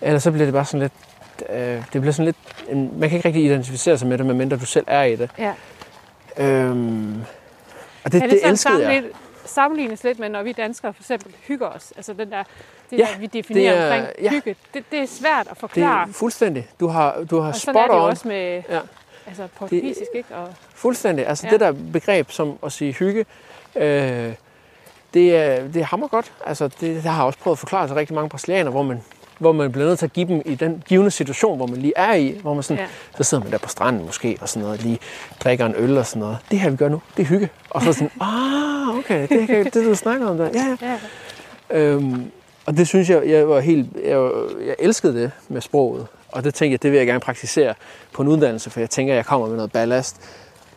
[0.00, 0.92] Ellers så bliver det bare sådan lidt,
[1.50, 2.36] øh, det bliver sådan lidt,
[2.98, 5.30] man kan ikke rigtig identificere sig med det, medmindre du selv er i det.
[5.38, 5.52] Ja.
[6.38, 7.20] Øhm,
[8.04, 9.02] og det, er det, det, det elskede jeg.
[9.02, 11.92] sammenlign- sammenlignes lidt med, når vi danskere for eksempel hygger os?
[11.96, 12.42] Altså den der,
[12.90, 14.30] det Ja, der, vi definerer det er- omkring ja.
[14.30, 14.56] hygge.
[14.74, 16.08] Det, det er svært at Det forklare.
[16.08, 16.68] er fuldstændig.
[16.80, 18.00] Du har, du har og spot er det on.
[18.02, 18.80] også med Ja.
[19.26, 20.34] Altså, portugisisk, ikke?
[20.34, 21.26] Og, Fuldstændig.
[21.26, 21.50] Altså Ja.
[21.52, 23.26] det der begreb som at sige hygge,
[23.76, 24.32] øh,
[25.14, 26.32] det, er, det hammer godt.
[26.46, 29.02] Altså det, det har jeg også prøvet at forklare til rigtig mange brasilianere, hvor man,
[29.38, 31.92] hvor man bliver nødt til at give dem i den givende situation, hvor man lige
[31.96, 32.86] er i, hvor man sådan, Ja.
[33.16, 34.98] så sidder man der på stranden måske, og sådan noget, lige
[35.44, 36.38] drikker en øl og sådan noget.
[36.50, 37.48] Det her vi gør nu, det er hygge.
[37.70, 40.50] Og så sådan, ah, okay, det, kan- det du snakker om der.
[40.54, 40.98] Ja, ja.
[41.70, 41.78] ja.
[41.78, 42.30] Øhm,
[42.66, 44.30] og det synes jeg, jeg var helt, jeg,
[44.66, 46.06] jeg elskede det med sproget.
[46.32, 47.74] Og det tænkte jeg, det vil jeg gerne praktisere
[48.12, 50.16] på en uddannelse, for jeg tænker, jeg kommer med noget ballast,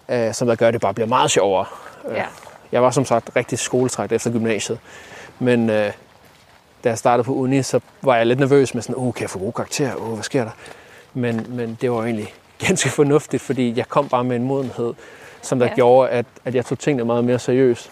[0.10, 1.66] øh, som der gør, at det bare bliver meget sjovere.
[2.10, 2.26] Øh, ja.
[2.72, 4.80] Jeg var som sagt rigtig skoletræt efter gymnasiet,
[5.40, 5.92] men øh,
[6.84, 9.30] da jeg startede på uni, så var jeg lidt nervøs med sådan, oh, kan jeg
[9.30, 9.96] få gode karakterer?
[9.96, 10.52] Oh, hvad sker der?
[11.14, 12.34] Men, men det var egentlig
[12.68, 14.94] ganske fornuftigt, fordi jeg kom bare med en modenhed,
[15.42, 15.76] som der ja.
[15.76, 17.92] gjorde, at, at jeg tog tingene meget mere seriøst.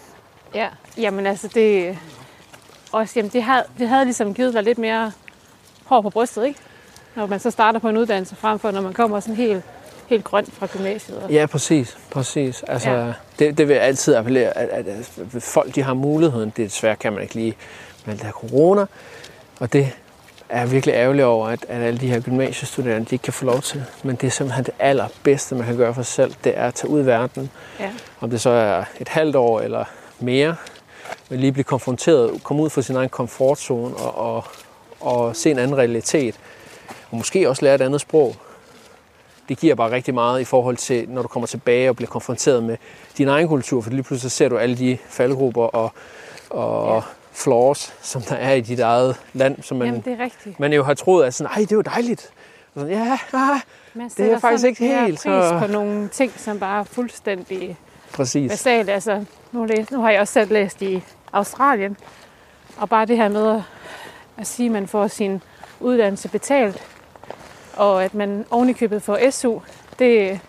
[0.54, 1.98] Ja, jamen altså det,
[2.92, 5.12] også, jamen, det, havde, det havde ligesom givet dig lidt mere
[5.84, 6.60] hår på brystet, ikke?
[7.16, 9.62] Når man så starter på en uddannelse, frem for når man kommer sådan helt,
[10.06, 11.18] helt grøn fra gymnasiet.
[11.18, 11.98] Og, Ja, præcis.
[12.10, 12.62] præcis.
[12.68, 13.12] Altså, Ja.
[13.38, 14.86] det, det vil jeg altid appellere, at, at,
[15.34, 16.52] at folk de har muligheden.
[16.56, 17.54] Det desværre kan man ikke lige
[18.04, 18.86] med her corona.
[19.60, 19.88] Og det
[20.48, 23.44] er jeg virkelig ærgerlig over, at, at alle de her gymnasiestuderende, de ikke kan få
[23.44, 23.84] lov til.
[24.02, 26.34] Men det er simpelthen det allerbedste, man kan gøre for sig selv.
[26.44, 27.50] Det er at tage ud i verden.
[27.80, 27.90] ja.
[28.20, 29.84] Om det så er et halvt år eller
[30.20, 30.56] mere.
[31.28, 34.44] Men lige blive konfronteret, komme ud fra sin egen komfortzone og, og,
[35.00, 36.34] og se en anden realitet.
[37.10, 38.36] Og måske også lære et andet sprog.
[39.48, 42.62] Det giver bare rigtig meget i forhold til, når du kommer tilbage og bliver konfronteret
[42.62, 42.76] med
[43.18, 43.80] din egen kultur.
[43.82, 45.92] For lige pludselig ser du alle de faldgrupper og,
[46.50, 47.00] og Ja.
[47.32, 50.60] flaws, som der er i dit eget land, som man, Jamen det er rigtigt.
[50.60, 52.30] man jo har troet, at sådan, Ej, det er jo dejligt.
[52.74, 53.60] Og sådan, ja, ja,
[53.94, 57.76] Man er faktisk ikke helt pris så- på nogle ting, som bare er fuldstændig
[58.12, 58.50] præcis.
[58.50, 58.92] basale.
[58.92, 61.96] Altså, nu, læs, nu har jeg også selv læst i Australien,
[62.76, 63.62] og bare det her med at,
[64.36, 65.42] at sige, at man får sin
[65.80, 66.82] uddannelse betalt,
[67.76, 69.58] og at man ovenikøbet får SU,
[69.98, 70.40] det,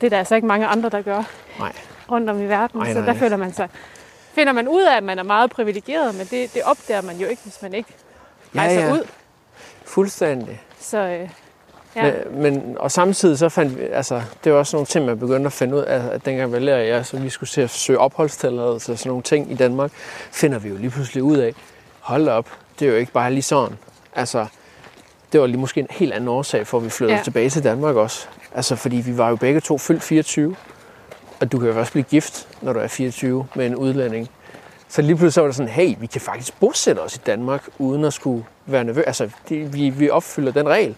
[0.00, 1.22] det er der altså ikke mange andre, der gør
[1.58, 1.72] Nej.
[2.10, 2.80] rundt om i verden.
[2.80, 3.06] Nej, så nej.
[3.06, 3.68] der føler man sig,
[4.32, 7.26] finder man ud af, at man er meget privilegeret, men det, det opdager man jo
[7.26, 7.90] ikke, hvis man ikke
[8.56, 9.06] rejser ud.
[9.84, 10.62] Fuldstændig.
[10.78, 11.30] Så øh,
[11.96, 12.12] ja.
[12.30, 15.46] Men, men, og samtidig så fandt vi, altså, det var også nogle ting, man begyndte
[15.46, 17.98] at finde ud af, at dengang vi lærte, ja, så vi skulle se at søge
[17.98, 19.90] opholdstilladelse og sådan nogle ting i Danmark,
[20.32, 21.54] finder vi jo lige pludselig ud af,
[22.00, 22.46] hold op,
[22.78, 23.76] det er jo ikke bare lige sådan.
[24.14, 24.46] Altså,
[25.32, 27.18] det var lige måske en helt anden årsag for, at vi flyttede ja.
[27.18, 27.24] Ja.
[27.24, 28.26] tilbage til Danmark også.
[28.54, 30.56] Altså, fordi vi var jo begge to fyldt 24,
[31.40, 34.28] og du kan jo først blive gift, når du er 24 med en udlænding.
[34.88, 37.68] Så lige pludselig så var det sådan, hey, vi kan faktisk bosætte os i Danmark,
[37.78, 39.04] uden at skulle være nervøs.
[39.06, 40.96] Altså, det, vi, vi opfylder den regel.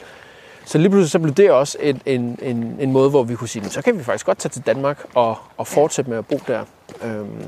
[0.68, 3.48] Så lige pludselig så blev det også en, en, en, en måde, hvor vi kunne
[3.48, 6.26] sige, "Men så kan vi faktisk godt tage til Danmark og, og fortsætte med at
[6.26, 6.64] bo der.
[7.04, 7.42] Øhm,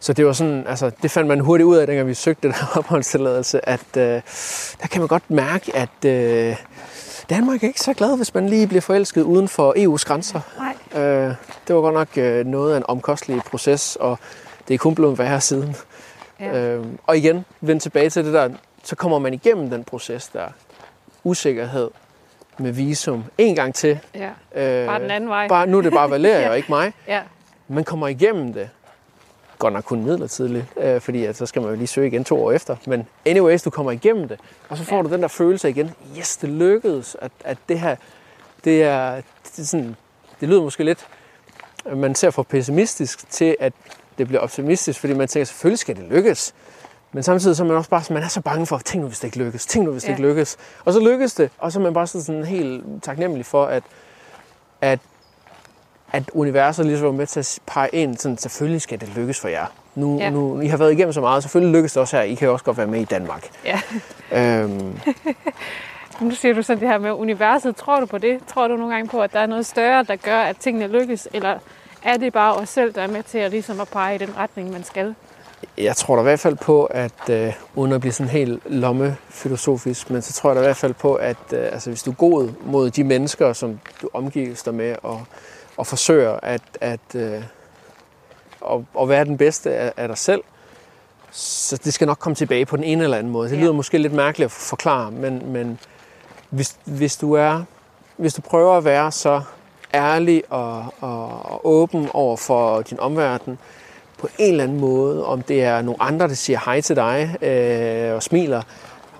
[0.00, 2.56] så det var sådan, altså det fandt man hurtigt ud af, dengang vi søgte den
[2.78, 4.02] opholdstilladelse, at øh,
[4.82, 6.56] der kan man godt mærke, at øh,
[7.30, 10.40] Danmark er ikke så glad, hvis man lige bliver forelsket uden for EU's grænser.
[10.58, 11.02] Nej.
[11.02, 11.34] Øh,
[11.68, 14.18] det var godt nok øh, noget af en omkostelig proces, og
[14.68, 15.76] det er kun blevet værre siden.
[16.40, 16.58] Ja.
[16.58, 18.48] Øh, og igen, vende tilbage til det der,
[18.84, 20.48] så kommer man igennem den proces der.
[21.26, 21.90] Usikkerhed
[22.58, 23.24] med visum.
[23.38, 23.98] En gang til.
[24.14, 24.30] ja.
[24.54, 25.48] Øh, Bare den anden vej.
[25.48, 26.50] Bare, nu er det bare Valeria Ja.
[26.50, 26.92] og ikke mig.
[27.08, 27.20] Ja.
[27.68, 28.70] Man kommer igennem det.
[29.58, 32.44] Godt nok kun midlertidigt, øh, fordi at så skal man jo lige søge igen to
[32.44, 32.76] år efter.
[32.86, 34.38] Men anyways, du kommer igennem det.
[34.68, 35.02] Og så får Ja.
[35.02, 35.90] du den der følelse igen.
[36.18, 37.16] Yes, det lykkedes.
[37.22, 37.96] At, at det her,
[38.64, 39.14] det er,
[39.56, 39.96] det er sådan,
[40.40, 41.06] det lyder måske lidt,
[41.94, 43.72] man ser for pessimistisk til, at
[44.18, 46.54] det bliver optimistisk, fordi man tænker, selvfølgelig skal det lykkes.
[47.16, 49.18] Men samtidig så er man også bare man er så bange for, tænk nu hvis
[49.18, 50.14] det ikke lykkes, tænk nu hvis det Ja.
[50.14, 50.56] ikke lykkes.
[50.84, 53.82] Og så lykkes det, og så er man bare sådan, helt taknemmelig for, at,
[54.80, 54.98] at,
[56.12, 59.48] at universet ligesom var med til at pege ind, sådan, selvfølgelig skal det lykkes for
[59.48, 59.66] jer.
[59.94, 60.30] Nu, ja.
[60.30, 62.64] Nu, I har været igennem så meget, selvfølgelig lykkes det også her, I kan også
[62.64, 63.48] godt være med i Danmark.
[63.64, 63.80] ja.
[64.32, 64.98] Øhm,
[66.20, 67.76] Nu siger du så det her med universet.
[67.76, 68.40] Tror du på det?
[68.46, 71.28] Tror du nogle gange på, at der er noget større, der gør, at tingene lykkes?
[71.32, 71.58] Eller
[72.02, 74.36] er det bare os selv, der er med til at, ligesom at pege i den
[74.36, 75.14] retning, man skal?
[75.78, 80.10] Jeg tror da i hvert fald på, at øh, uden at blive sådan helt lommefilosofisk,
[80.10, 82.14] men så tror jeg da i hvert fald på, at øh, altså, hvis du er
[82.14, 85.24] god mod de mennesker, som du omgives dig med, og,
[85.76, 87.42] og forsøger at, at, øh,
[88.72, 90.42] at, at være den bedste af, af dig selv,
[91.30, 93.50] så det skal nok komme tilbage på den ene eller anden måde.
[93.50, 93.60] Det Ja.
[93.62, 95.78] lyder måske lidt mærkeligt at forklare, men, men
[96.50, 97.62] hvis, hvis, du er,
[98.16, 99.42] hvis du prøver at være så
[99.94, 103.58] ærlig og, og, og åben over for din omverden,
[104.18, 107.36] på en eller anden måde, om det er nogle andre, der siger hej til dig
[107.42, 108.62] øh, og smiler,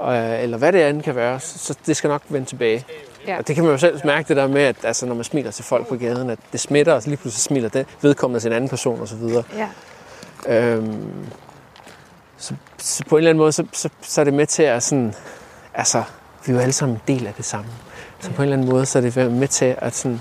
[0.00, 2.86] øh, eller hvad det andet kan være, så, det skal nok vende tilbage.
[3.26, 3.38] Ja.
[3.38, 5.50] Og det kan man jo selv mærke det der med, at altså, når man smiler
[5.50, 8.48] til folk på gaden, at det smitter, og så lige pludselig smiler det vedkommende til
[8.48, 9.22] en anden person osv.
[9.56, 9.68] Ja.
[10.48, 11.26] Øhm,
[12.36, 14.82] så, så på en eller anden måde, så, så, så er det med til at
[14.82, 15.14] sådan,
[15.74, 16.02] altså,
[16.46, 17.70] vi er jo alle sammen en del af det samme.
[18.20, 20.20] Så på en eller anden måde, så er det med til at sådan,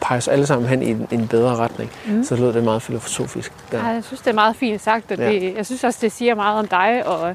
[0.00, 1.92] pege os alle sammen hen i en, en bedre retning.
[2.06, 2.24] Mm.
[2.24, 3.52] Så lød det meget filosofisk.
[3.72, 5.28] Ja, jeg synes, det er meget fint sagt, og Ja.
[5.30, 7.34] det, jeg synes også, det siger meget om dig, og,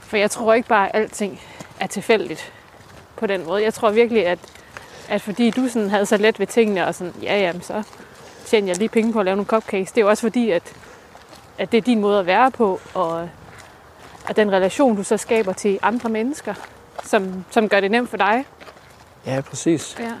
[0.00, 1.40] for jeg tror ikke bare, at alting
[1.80, 2.52] er tilfældigt
[3.16, 3.62] på den måde.
[3.62, 4.38] Jeg tror virkelig, at,
[5.08, 7.82] at fordi du sådan havde så let ved tingene, og sådan, ja, jamen, så
[8.46, 10.62] tjener jeg lige penge på at lave nogle cupcakes, det er jo også fordi, at,
[11.58, 13.28] at det er din måde at være på, og
[14.28, 16.54] at den relation, du så skaber til andre mennesker,
[17.04, 18.44] som, som gør det nemt for dig.
[19.26, 19.96] Ja, præcis.
[20.00, 20.12] Ja.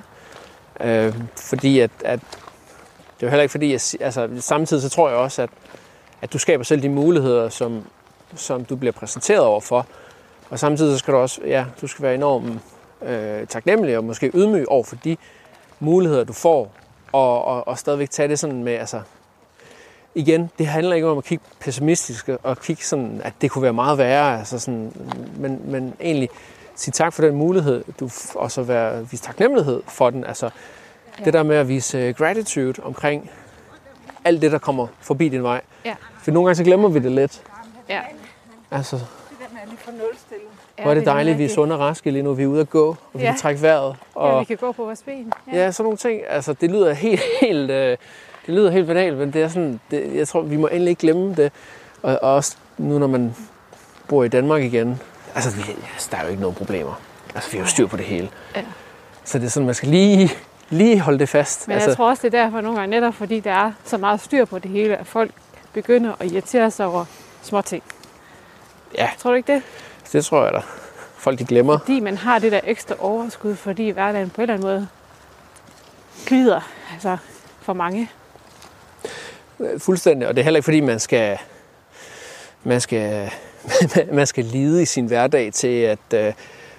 [0.80, 5.08] Øh, fordi at, at det er jo heller ikke fordi, jeg, altså samtidig så tror
[5.08, 5.50] jeg også, at,
[6.22, 7.84] at du skaber selv de muligheder, som,
[8.34, 9.86] som du bliver præsenteret overfor.
[10.50, 12.60] Og samtidig så skal du også, ja, du skal være enormt
[13.02, 15.16] øh, taknemmelig og måske ydmyg over for de
[15.80, 16.72] muligheder, du får.
[17.12, 19.00] Og, og, og stadigvæk tage det sådan med, altså,
[20.14, 23.72] igen, det handler ikke om at kigge pessimistisk og kigge sådan, at det kunne være
[23.72, 24.92] meget værre, altså sådan,
[25.36, 26.28] men, men egentlig
[26.78, 30.24] sige tak for den mulighed, du, og så være, vise taknemmelighed for den.
[30.24, 30.50] Altså,
[31.18, 31.24] ja.
[31.24, 33.30] det der med at vise øh, gratitude omkring
[34.24, 35.60] alt det, der kommer forbi din vej.
[35.84, 35.94] Ja.
[36.22, 37.42] For nogle gange så glemmer vi det lidt.
[37.88, 38.00] Ja.
[38.70, 38.98] Altså,
[40.78, 42.32] Ja, hvor er det dejligt, vi er sunde og raske lige nu.
[42.34, 43.30] Vi er ude at gå, og vi Ja.
[43.30, 43.96] kan trække vejret.
[44.16, 45.32] Ja, Og, vi kan gå på vores ben.
[45.52, 46.20] Ja, sådan nogle ting.
[46.28, 47.96] Altså, det lyder helt, helt, øh,
[48.46, 51.00] det lyder helt banalt, men det er sådan, det, jeg tror, vi må endelig ikke
[51.00, 51.52] glemme det.
[52.02, 53.34] Og, og også nu, når man
[54.08, 55.00] bor i Danmark igen,
[55.44, 57.00] altså, vi, altså, der er jo ikke nogen problemer.
[57.34, 58.30] Altså, vi har jo styr på det hele.
[58.56, 58.64] Ja.
[59.24, 60.30] Så det er sådan, man skal lige,
[60.70, 61.68] lige holde det fast.
[61.68, 63.98] Men altså, jeg tror også, det er derfor nogle gange, netop fordi der er så
[63.98, 65.30] meget styr på det hele, at folk
[65.72, 67.04] begynder at irritere sig over
[67.42, 67.82] små ting.
[68.98, 69.10] Ja.
[69.18, 69.62] Tror du ikke det?
[70.12, 70.60] det tror jeg da.
[71.16, 71.78] Folk de glemmer.
[71.78, 74.88] Fordi man har det der ekstra overskud, fordi hverdagen på en eller anden måde
[76.26, 76.60] glider
[76.92, 77.16] altså
[77.60, 78.10] for mange.
[79.78, 80.28] Fuldstændig.
[80.28, 81.38] Og det er heller ikke, fordi man skal,
[82.64, 83.32] man skal,
[84.12, 86.32] man skal lide i sin hverdag til at øh,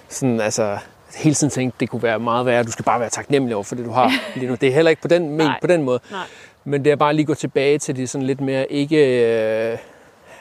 [0.08, 0.78] sådan, altså,
[1.16, 2.62] hele tiden tænke, det kunne være meget værre.
[2.62, 4.54] Du skal bare være taknemmelig over for det, du har lige nu.
[4.60, 6.00] Det er heller ikke på den, men, på den måde.
[6.10, 6.24] Nej.
[6.64, 9.26] Men det er bare lige at gå tilbage til de sådan lidt mere ikke,
[9.72, 9.78] øh,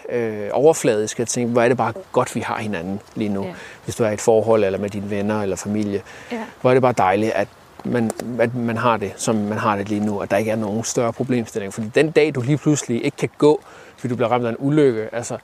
[0.09, 3.43] øh, overfladisk at tænke, hvor er det bare godt, vi har hinanden lige nu.
[3.43, 3.53] Ja.
[3.83, 6.01] Hvis du er i et forhold, eller med dine venner, eller familie.
[6.31, 6.43] Ja.
[6.61, 7.47] Hvor er det bare dejligt, at
[7.83, 10.55] man, at man har det, som man har det lige nu, og der ikke er
[10.55, 11.73] nogen større problemstilling.
[11.73, 13.61] Fordi den dag, du lige pludselig ikke kan gå,
[13.97, 15.37] fordi du bliver ramt af en ulykke, altså,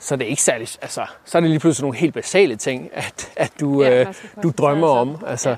[0.00, 2.88] så er det ikke særlig, altså, så er det lige pludselig nogle helt basale ting,
[2.92, 5.56] at, at du, Ja, øh, du drømmer om altså, ja.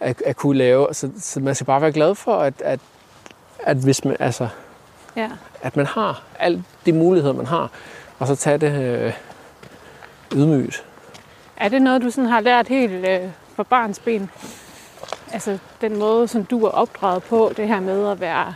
[0.00, 0.88] at, at kunne lave.
[0.92, 2.80] Så, så man skal bare være glad for, at, at,
[3.58, 4.48] at, hvis man, altså,
[5.16, 5.30] Ja.
[5.62, 7.70] at man har alle de muligheder, man har,
[8.18, 9.12] og så tage det øh,
[10.34, 10.84] ydmygt.
[11.56, 13.20] Er det noget, du sådan har lært helt øh,
[13.56, 14.30] fra barns ben?
[15.32, 18.54] Altså den måde, som du er opdraget på, det her med at være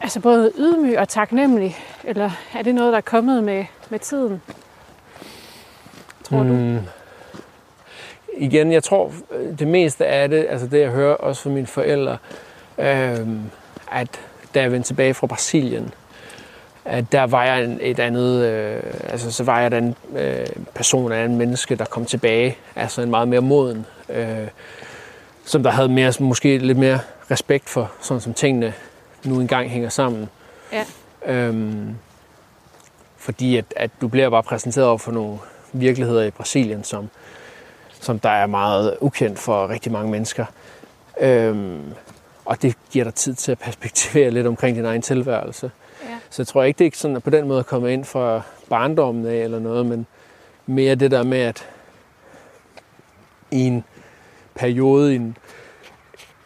[0.00, 4.42] altså både ydmyg og taknemmelig, eller er det noget, der er kommet med, med tiden?
[6.24, 6.52] Tror du?
[6.52, 6.78] Mm.
[8.36, 9.12] Igen, jeg tror,
[9.58, 12.18] det meste af det, altså det jeg hører også fra mine forældre,
[12.78, 13.26] øh,
[13.92, 14.20] at
[14.54, 15.94] da jeg vendte tilbage fra Brasilien,
[16.84, 21.24] at der var jeg et andet, øh, altså så var jeg den øh, person af
[21.24, 24.48] en menneske, der kom tilbage, altså en meget mere moden, øh,
[25.44, 28.74] som der havde mere, måske lidt mere respekt for, sådan som tingene
[29.24, 30.28] nu engang hænger sammen.
[30.72, 30.84] Ja.
[31.26, 31.96] Øhm,
[33.16, 35.38] fordi at, at du bliver bare præsenteret over for nogle
[35.72, 37.08] virkeligheder i Brasilien, som,
[38.00, 40.44] som der er meget ukendt for rigtig mange mennesker.
[41.20, 41.92] Øhm,
[42.44, 45.70] og det giver dig tid til at perspektivere lidt omkring din egen tilværelse.
[46.04, 46.18] Ja.
[46.30, 48.42] Så jeg tror ikke, det er ikke sådan at på den måde komme ind fra
[48.68, 50.06] barndommen af eller noget, men
[50.66, 51.68] mere det der med, at
[53.50, 53.84] i en
[54.54, 55.36] periode, i en,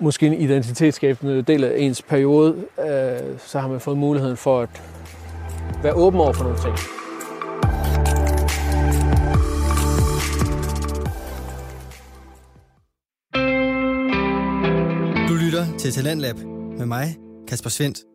[0.04, 4.82] måske en identitetsskabende del af ens periode, øh, så har man fået muligheden for at
[5.82, 6.74] være åben over for nogle ting.
[15.28, 16.36] Du lytter til Talentlab
[16.78, 17.16] med mig,
[17.48, 18.13] Kasper Svendt.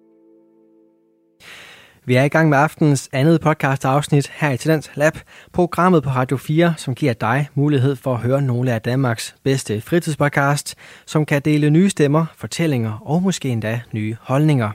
[2.05, 5.17] Vi er i gang med aftenens andet podcast afsnit her i Talent Lab,
[5.53, 9.81] programmet på Radio 4, som giver dig mulighed for at høre nogle af Danmarks bedste
[9.81, 10.75] fritidspodcast,
[11.05, 14.71] som kan dele nye stemmer, fortællinger og måske endda nye holdninger.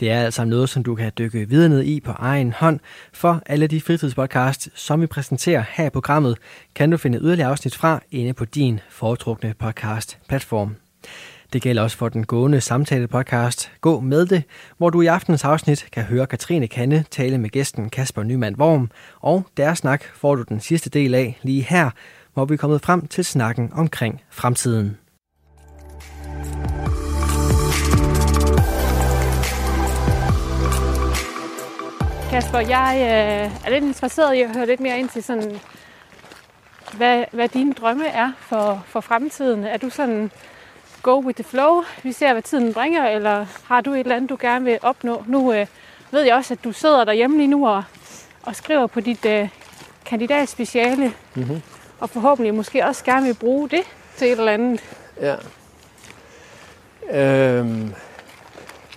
[0.00, 2.80] Det er altså noget, som du kan dykke videre ned i på egen hånd.
[3.12, 6.38] For alle de fritidspodcasts, som vi præsenterer her i programmet,
[6.74, 10.76] kan du finde yderligere afsnit fra inde på din foretrukne podcast-platform.
[11.52, 14.42] Det gælder også for den gående samtale-podcast Gå med det,
[14.78, 18.90] hvor du i aftenens afsnit kan høre Katrine Kanne tale med gæsten Kasper Nyman Worm,
[19.20, 21.90] og deres snak får du den sidste del af lige her,
[22.34, 24.96] hvor vi er kommet frem til snakken omkring fremtiden.
[32.30, 35.58] Kasper, jeg øh, er lidt interesseret i at høre lidt mere ind til sådan,
[36.96, 39.64] hvad, hvad dine drømme er for, for fremtiden.
[39.64, 40.30] Er du sådan
[41.02, 44.30] go with the flow, vi ser, hvad tiden bringer, eller har du et eller andet,
[44.30, 45.24] du gerne vil opnå?
[45.26, 45.66] Nu øh,
[46.10, 47.84] ved jeg også, at du sidder derhjemme lige nu og,
[48.42, 49.48] og skriver på dit øh,
[50.06, 51.62] kandidatspeciale, Mm-hmm.
[52.00, 53.82] og forhåbentlig måske også gerne vil bruge det
[54.16, 54.80] til et eller andet.
[55.20, 55.36] Ja.
[57.10, 57.94] Øhm,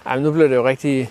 [0.05, 1.09] ej, nu bliver det jo rigtig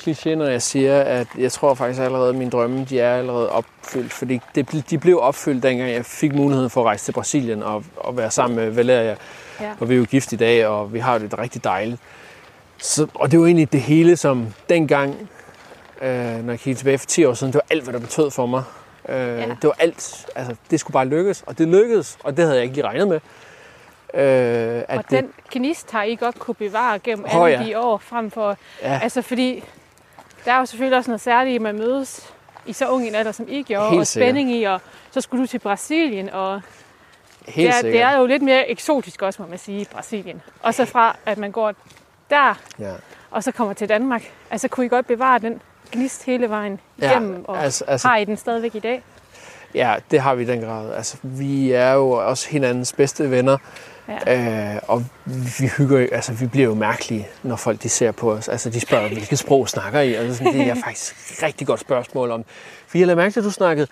[0.00, 3.50] kliché, når jeg siger, at jeg tror faktisk allerede, at mine drømme de er allerede
[3.50, 4.12] opfyldt.
[4.12, 7.84] Fordi det, de blev opfyldt, dengang jeg fik muligheden for at rejse til Brasilien og,
[7.96, 9.16] og være sammen med Valeria.
[9.60, 9.72] Ja.
[9.80, 12.00] Og vi er jo gift i dag, og vi har det rigtig dejligt.
[12.78, 15.28] Så, og det var egentlig det hele, som dengang,
[16.02, 16.08] øh,
[16.44, 18.46] når jeg kiggede tilbage for 10 år siden, det var alt, hvad der betød for
[18.46, 18.62] mig.
[19.08, 19.46] Øh, Ja.
[19.46, 20.26] Det var alt.
[20.34, 23.08] Altså, det skulle bare lykkes, og det lykkedes, og det havde jeg ikke lige regnet
[23.08, 23.20] med.
[24.14, 27.64] Øh, at Og den gnist har I godt kunne bevare gennem Åh, alle ja.
[27.64, 28.56] de år frem for...
[28.82, 29.64] ja, Altså fordi,
[30.44, 32.32] der er jo selvfølgelig også noget særligt, at man mødes
[32.66, 34.80] i så ung en alder, som I gjorde, Helt og spænding i, og
[35.10, 36.60] så skulle du til Brasilien, og
[37.48, 37.92] helt det er, sikkert.
[37.92, 40.42] det er jo lidt mere eksotisk også, må man sige, Brasilien.
[40.62, 41.72] Og så fra, at man går
[42.30, 42.92] der, Ja.
[43.30, 44.22] og så kommer til Danmark.
[44.50, 45.62] Altså kunne I godt bevare den
[45.92, 49.02] gnist hele vejen Ja, igennem, og altså, altså, har I den stadigvæk i dag?
[49.74, 50.92] ja, det har vi i den grad.
[50.94, 53.58] Altså, vi er jo også hinandens bedste venner,
[54.26, 54.74] Ja.
[54.74, 58.48] øh, og vi hygger altså, vi bliver jo mærkelige, når folk de ser på os.
[58.48, 60.14] Altså, de spørger, hvilket sprog snakker I?
[60.14, 62.44] Og det er, sådan, det er faktisk et rigtig godt spørgsmål om.
[62.86, 63.86] For jeg lagde mærke til, at du snakkede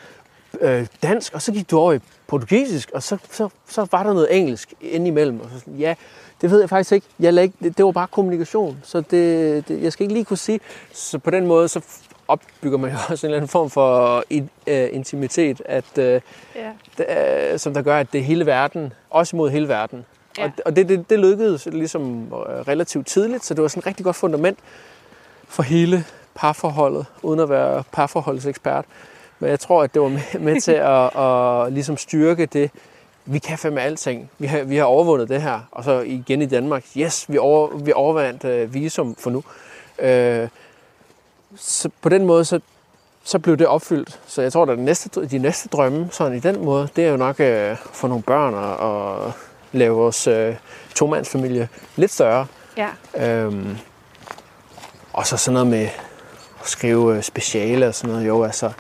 [0.61, 4.13] øh, dansk, og så gik du over i portugisisk, og så, så, så var der
[4.13, 5.41] noget engelsk indimellem.
[5.41, 5.95] Og så sådan, ja,
[6.41, 7.07] det ved jeg faktisk ikke.
[7.21, 10.25] Jeg lagde, ikke- det, det var bare kommunikation, så det, det, jeg skal ikke lige
[10.25, 10.61] kunne sige.
[10.93, 11.81] Så på den måde, så
[12.29, 16.21] opbygger man jo også en eller anden form for in, øh, intimitet, at, øh,
[16.57, 16.71] Ja.
[16.99, 17.07] det,
[17.53, 20.05] øh, som der gør, at det er hele verden, også mod hele verden.
[20.39, 20.45] Ja.
[20.45, 22.33] Og, og det, det, det lykkedes ligesom øh,
[22.69, 24.59] relativt tidligt, så det var sådan et rigtig godt fundament
[25.49, 26.05] for hele
[26.35, 28.85] parforholdet, uden at være parforholdsekspert.
[29.41, 32.71] Men jeg tror, at det var med, med til at, at ligesom styrke det.
[33.25, 34.31] Vi kan fandme alting.
[34.39, 35.61] Vi har, vi har overvundet det her.
[35.71, 36.85] Og så igen i Danmark.
[36.97, 39.43] Yes, vi, over, vi overvandt øh, visum for nu.
[39.99, 40.49] Øh,
[41.57, 42.61] så på den måde, så,
[43.25, 44.21] så blev det opfyldt.
[44.27, 47.11] Så jeg tror, at de næste, de næste drømme, sådan i den måde, det er
[47.11, 49.33] jo nok øh, for nogle børn og, og
[49.73, 50.55] lave vores øh,
[50.95, 52.47] tomandsfamilie lidt større.
[52.77, 52.89] Ja.
[53.17, 53.77] Øhm,
[55.13, 55.89] og så sådan noget med
[56.61, 58.29] at skrive øh, speciale og sådan noget.
[58.29, 58.73] Jo, altså,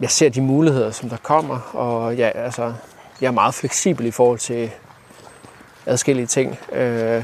[0.00, 2.72] jeg ser de muligheder, som der kommer, og ja, altså,
[3.20, 4.70] jeg er meget fleksibel i forhold til
[5.86, 6.58] adskillige ting.
[6.72, 7.22] Øh,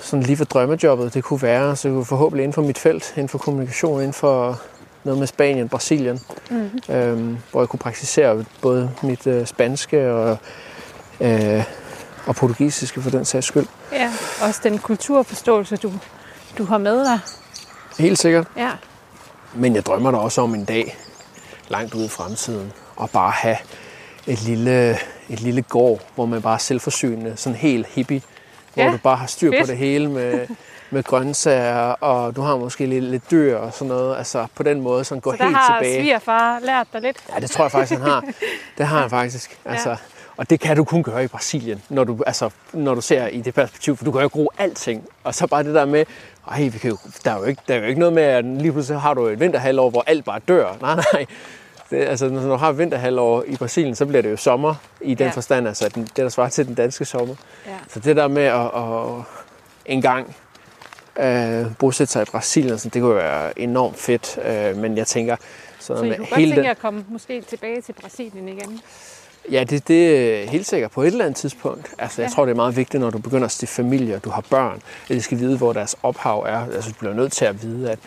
[0.00, 3.28] sådan lige for drømmejobbet, det kunne være, så kunne forhåbentlig inden for mit felt, inden
[3.28, 4.60] for kommunikation, inden for
[5.04, 6.94] noget med Spanien, Brasilien, mm.
[6.94, 10.38] øhm, hvor jeg kunne praktisere både mit øh, spanske og,
[11.20, 11.64] øh,
[12.26, 13.66] og portugisiske for den sags skyld.
[13.92, 14.12] ja.
[14.42, 15.92] Også den kulturforståelse, du,
[16.58, 17.18] du har med dig.
[17.98, 18.46] Helt sikkert.
[18.56, 18.70] Ja.
[19.54, 20.96] Men jeg drømmer da også om en dag,
[21.70, 23.56] langt ude i fremtiden, at bare have
[24.26, 24.90] et lille,
[25.28, 28.22] et lille gård, hvor man bare er selvforsynende, sådan helt hippie,
[28.74, 29.60] hvor Ja, du bare har styr fedt.
[29.60, 30.46] på det hele med,
[30.90, 34.16] med grøntsager, og du har måske lidt, lidt dyr og sådan noget.
[34.18, 36.00] Altså på den måde, sådan gå Så der helt har tilbage.
[36.00, 37.16] svigerfar lært dig lidt.
[37.34, 38.24] Ja, det tror jeg faktisk, han har.
[38.78, 39.58] Det har han faktisk.
[39.64, 39.96] Altså,
[40.36, 43.40] og det kan du kun gøre i Brasilien, når du, altså, når du ser i
[43.40, 45.04] det perspektiv, for du kan jo gro alting.
[45.24, 46.04] Og så bare det der med,
[46.50, 48.44] ej, vi kan jo, der, er jo ikke, der er jo ikke noget med, at
[48.44, 50.76] lige pludselig har du et vinterhalvår, hvor alt bare dør.
[50.80, 51.26] Nej, nej.
[51.90, 55.26] Det, altså, når du har vinterhalvår i Brasilien, så bliver det jo sommer i den
[55.26, 55.32] Ja.
[55.32, 57.34] forstand, altså den, det, der svarer til den danske sommer.
[57.66, 57.72] Ja.
[57.88, 59.24] Så det der med at, at
[59.86, 60.36] en gang
[61.20, 64.38] øh, bosætte sig i Brasilien, så det kunne være enormt fedt.
[64.44, 65.36] Øh, men jeg tænker,
[65.78, 68.48] sådan Så I med kunne godt hele tænke den, at komme måske tilbage til Brasilien
[68.48, 68.80] igen.
[69.50, 71.90] Ja, det, det er helt sikkert på et eller andet tidspunkt.
[71.98, 72.34] Altså, jeg Ja.
[72.34, 74.82] tror, det er meget vigtigt, når du begynder at stifte familie, og du har børn,
[75.02, 76.66] at de skal vide, hvor deres ophav er.
[76.74, 77.98] Altså, du bliver nødt til at vide, at,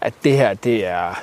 [0.00, 1.22] at det her, det er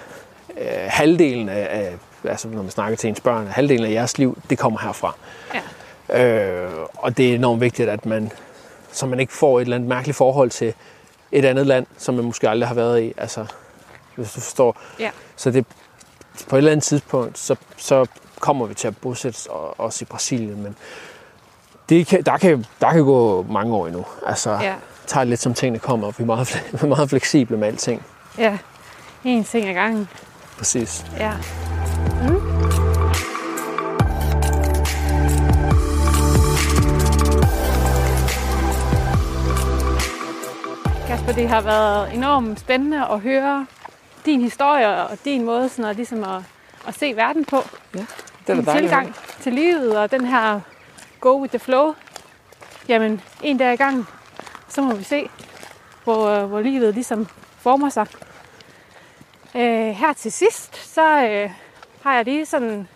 [0.60, 1.94] øh, halvdelen af,
[2.24, 5.16] altså når man snakker til ens børn, halvdelen af jeres liv, det kommer herfra.
[6.10, 6.34] Ja.
[6.44, 8.32] Øh, og det er enormt vigtigt, at man,
[8.92, 10.74] så man ikke får et eller andet mærkeligt forhold til
[11.32, 13.14] et andet land, som man måske aldrig har været i.
[13.18, 13.46] Altså,
[14.16, 14.78] hvis du forstår.
[15.00, 15.10] Ja.
[15.36, 15.66] Så det,
[16.50, 18.06] på et eller andet tidspunkt, så, så
[18.40, 20.76] kommer vi til at bosætte os i Brasilien, men
[21.90, 24.06] det kan, der, kan, der kan gå mange år endnu.
[24.26, 24.74] Altså, Ja.
[25.08, 26.64] tager lidt som tingene kommer, og vi er meget,
[26.98, 28.04] meget fleksible med alting.
[28.38, 28.58] Ja.
[29.24, 30.10] En ting ad gangen.
[30.60, 31.06] Præcis.
[31.18, 31.34] Ja.
[41.08, 43.68] Kasper, det har været enormt spændende at høre
[44.26, 46.42] din historie og din måde sådan at, ligesom at,
[46.88, 47.58] at se verden på.
[47.94, 48.08] Det
[48.48, 48.70] er din dejligt.
[48.70, 50.60] tilgang til livet og den her
[51.20, 51.94] go with the flow.
[52.88, 54.08] Jamen, en dag i gang,
[54.68, 55.30] så må vi se,
[56.04, 58.08] hvor, hvor livet ligesom former sig.
[59.56, 59.62] Øh,
[59.96, 61.52] her til sidst, så øh,
[62.04, 62.88] har jeg lige sådan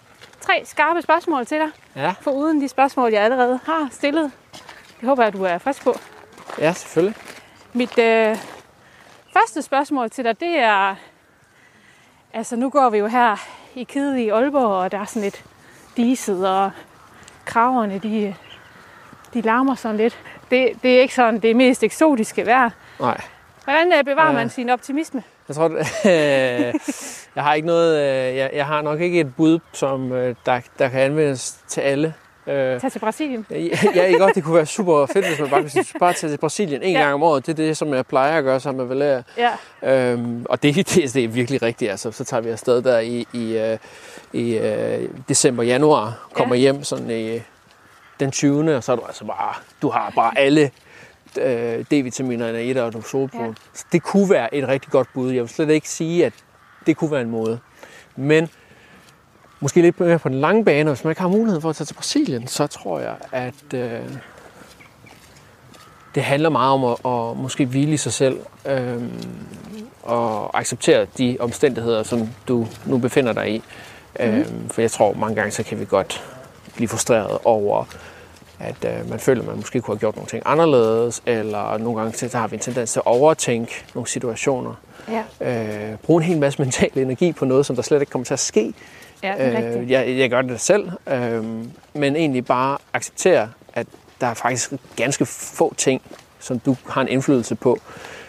[0.41, 4.32] tre skarpe spørgsmål til dig, Ja, for uden de spørgsmål, jeg allerede har stillet.
[4.99, 5.95] Det håber jeg, du er frisk på.
[6.60, 7.16] ja, selvfølgelig.
[7.74, 8.38] Mit øh,
[9.34, 10.95] første spørgsmål til dig, det er...
[12.34, 13.36] Altså, nu går vi jo her
[13.76, 15.43] i Kide i Aalborg, og der er sådan lidt
[15.97, 16.72] diset, og
[17.45, 18.36] kraverne, de,
[19.34, 20.20] de larmer sådan lidt.
[20.51, 22.70] Det, det er ikke sådan det mest eksotiske vejr.
[22.99, 23.22] Nej.
[23.64, 24.34] Hvordan øh, bevarer Ja.
[24.34, 25.24] man sin optimisme?
[25.48, 25.72] Jeg tror,
[27.36, 30.60] jeg har ikke noget, øh, jeg, jeg har nok ikke et bud, som øh, der,
[30.80, 32.14] der kan anvendes til alle.
[32.48, 33.46] Øh, Tag til Brasilien.
[33.50, 33.58] Ja,
[33.96, 36.38] ja, ikke godt, det kunne være super fedt, hvis man bare kunne bare tage til
[36.38, 37.02] Brasilien en Ja.
[37.02, 37.46] gang om året.
[37.46, 39.24] Det er det, som jeg plejer at gøre sammen med Valeria.
[39.38, 39.52] Ja,
[39.84, 41.91] Øhm, og det, det, det er virkelig rigtigt.
[41.91, 43.78] Altså, så tager vi afsted der i, i, øh,
[44.34, 46.62] i øh, december, januar, kommer ja.
[46.62, 47.39] hjem sådan i
[48.20, 48.76] den 20.
[48.76, 50.72] Og så er du altså bare, du har bare alle
[51.38, 53.48] øh, D-vitaminerne i dig, og du solbrun.
[53.48, 53.54] Ja.
[53.74, 55.32] Så det kunne være et rigtig godt bud.
[55.32, 56.34] Jeg vil slet ikke sige, at
[56.86, 57.60] det kunne være en måde.
[58.16, 58.50] Men
[59.60, 61.86] måske lidt mere på den lange bane, hvis man ikke har mulighed for at tage
[61.86, 64.00] til Brasilien, så tror jeg, at øh,
[66.16, 69.04] det handler meget om at, at måske hvile i sig selv øh,
[70.04, 73.64] og acceptere de omstændigheder, som du nu befinder dig i.
[74.20, 74.26] Mm.
[74.26, 76.24] Øh, for jeg tror, mange gange så kan vi godt
[76.76, 77.86] blive frustreret over,
[78.64, 82.01] at øh, man føler, at man måske kunne have gjort nogle ting anderledes, eller nogle
[82.01, 84.74] gange så har vi en tendens til at overtænke nogle situationer.
[85.09, 85.24] ja,
[85.91, 88.34] Øh, bruge en hel masse mental energi på noget, som der slet ikke kommer til
[88.34, 88.74] at ske.
[89.24, 89.78] ja.
[89.80, 91.43] Øh, jeg, jeg gør det selv, øh,
[91.93, 93.88] men egentlig bare acceptere, at
[94.22, 96.01] der er faktisk ganske få ting,
[96.39, 97.78] som du har en indflydelse på,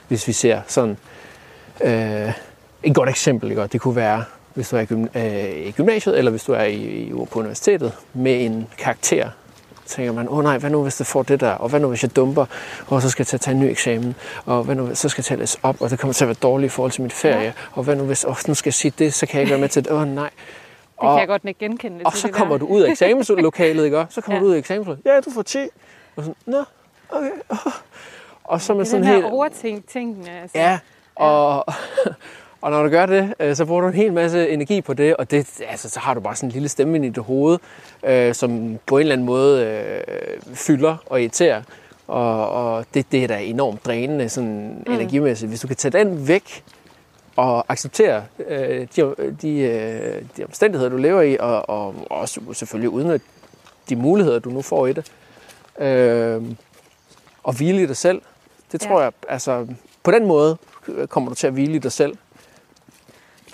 [0.09, 0.97] hvis vi ser sådan
[1.81, 2.33] øh,
[2.83, 3.51] et godt eksempel.
[3.51, 3.67] Ikke?
[3.67, 4.25] Det kunne være,
[4.55, 7.93] hvis du er i, øh, i gymnasiet, eller hvis du er i, i, på universitetet
[8.13, 9.29] med en karakter,
[9.87, 11.89] tænker man, åh oh, nej, hvad nu hvis det får det der, og hvad nu
[11.89, 12.47] hvis jeg dumper,
[12.87, 14.15] og så skal jeg til at tage en ny eksamen,
[14.47, 16.29] og hvad nu, så skal jeg til at læse op, og det kommer til at
[16.29, 17.43] være dårligt i forhold til min ferie, Ja.
[17.45, 17.53] ja.
[17.73, 19.61] og hvad nu hvis, oh, nu skal jeg sige det, så kan jeg ikke være
[19.61, 20.31] med til det, åh oh, nej.
[21.01, 22.01] Det kan jeg godt genkende.
[22.05, 22.59] Og til så kommer der.
[22.59, 24.07] du ud af eksamenslokalet, ikke?
[24.11, 24.41] Så kommer Ja.
[24.41, 24.45] ja.
[24.45, 25.07] du ud af eksamenslokalet.
[25.15, 25.59] Ja, du får 10.
[26.17, 26.65] Og sådan, nå,
[27.11, 27.31] okay.
[28.45, 29.89] Og så med Det er sådan den her helt...
[29.89, 30.31] tingene.
[30.43, 30.59] Altså.
[30.59, 30.79] Ja,
[31.17, 31.65] og,
[32.65, 35.17] og når du gør det, øh, så bruger du en hel masse energi på det,
[35.17, 37.59] og det, altså, så har du bare sådan en lille stemme ind i dit hoved,
[38.05, 41.63] øh, som på en eller anden måde øh, fylder og irriterer.
[42.09, 44.93] Og, og det, det er da enormt drænende sådan mm.
[44.93, 45.49] energimæssigt.
[45.51, 46.65] Hvis du kan tage den væk
[47.37, 52.91] og acceptere øh, de, de, øh, de omstændigheder, du lever i, og, og også selvfølgelig
[52.91, 53.27] udnytte
[53.89, 55.13] de muligheder, du nu får i det,
[55.79, 56.43] øh,
[57.43, 58.23] og hvile i dig selv,
[58.73, 58.89] det Ja.
[58.89, 59.67] tror jeg, altså
[60.03, 60.57] på den måde
[61.09, 62.15] kommer du til at hvile i dig selv.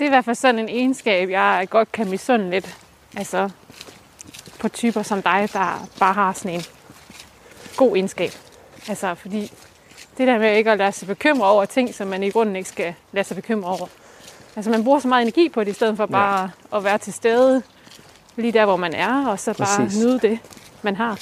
[0.00, 2.76] Det er i hvert fald sådan en egenskab, jeg godt kan misunde lidt.
[3.16, 3.50] Altså
[4.60, 6.62] på typer som dig, der bare har sådan en
[7.76, 8.30] god egenskab.
[8.88, 9.52] Altså fordi
[10.18, 12.68] det der med ikke at lade sig bekymre over ting, som man i grunden ikke
[12.68, 13.86] skal lade sig bekymre over.
[14.56, 17.12] Altså man bruger så meget energi på det, i stedet for bare at være til
[17.12, 17.62] stede
[18.36, 19.98] lige der, hvor man er, og så bare Præcis.
[19.98, 20.38] nyde det,
[20.82, 21.18] man har.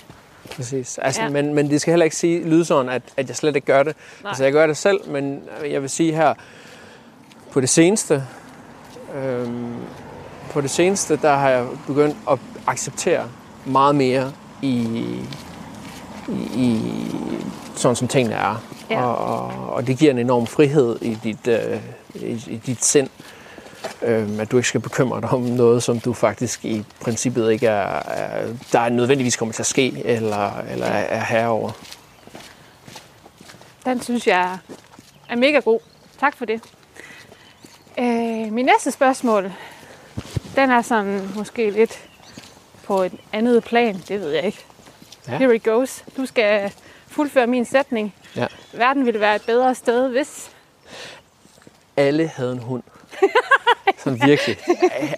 [0.56, 0.98] Præcis.
[0.98, 1.26] Altså, Ja.
[1.26, 1.32] ja.
[1.32, 3.82] men, men det skal heller ikke sige, lyde sådan, at, at jeg slet ikke gør
[3.82, 3.96] det.
[4.22, 4.28] Nej.
[4.30, 6.34] Altså, jeg gør det selv, men jeg vil sige her,
[7.50, 8.24] på det seneste,
[9.14, 9.74] øhm,
[10.50, 13.24] på det seneste, der har jeg begyndt at acceptere
[13.64, 14.32] meget mere
[14.62, 14.74] i,
[16.28, 16.80] i, i
[17.74, 18.62] sådan som tingene er.
[18.90, 19.02] Ja.
[19.02, 21.80] Og, og, det giver en enorm frihed i dit, øh,
[22.14, 23.08] i, i dit sind.
[24.02, 27.66] Øhm, at du ikke skal bekymre dig om noget, som du faktisk i princippet ikke
[27.66, 31.70] er, er der er nødvendigvis kommer til at ske, eller, eller er, er herre over.
[33.84, 34.58] Den synes jeg
[35.28, 35.80] er mega god.
[36.20, 36.62] Tak for det.
[37.98, 39.52] Øh, min næste spørgsmål,
[40.56, 42.08] den er sådan måske lidt
[42.84, 44.64] på et andet plan, det ved jeg ikke.
[45.28, 45.36] Ja.
[45.38, 46.04] Here it goes.
[46.16, 46.72] Du skal
[47.06, 48.14] fuldføre min sætning.
[48.36, 48.46] Ja.
[48.72, 50.50] Verden ville være et bedre sted, hvis...
[51.96, 52.82] Alle havde en hund.
[54.04, 54.56] Sådan virkelig.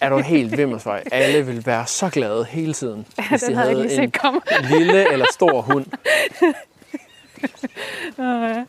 [0.00, 1.02] Er du helt vimmersvej?
[1.12, 4.40] Alle ville være så glade hele tiden, hvis den de havde havde en komme.
[4.70, 5.86] lille eller stor hund.
[8.18, 8.64] Ja,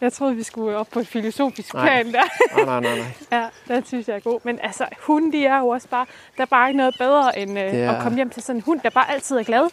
[0.00, 1.84] jeg troede, vi skulle op på et filosofisk Nej.
[2.02, 2.22] plan der.
[2.56, 3.06] Nej, nej, nej, nej.
[3.68, 4.40] Ja, den synes jeg er god.
[4.44, 6.06] Men altså, hunde, de er jo også bare...
[6.36, 8.62] Der er bare ikke noget bedre, end øh, er- at komme hjem til sådan en
[8.66, 9.68] hund, der bare altid er glad.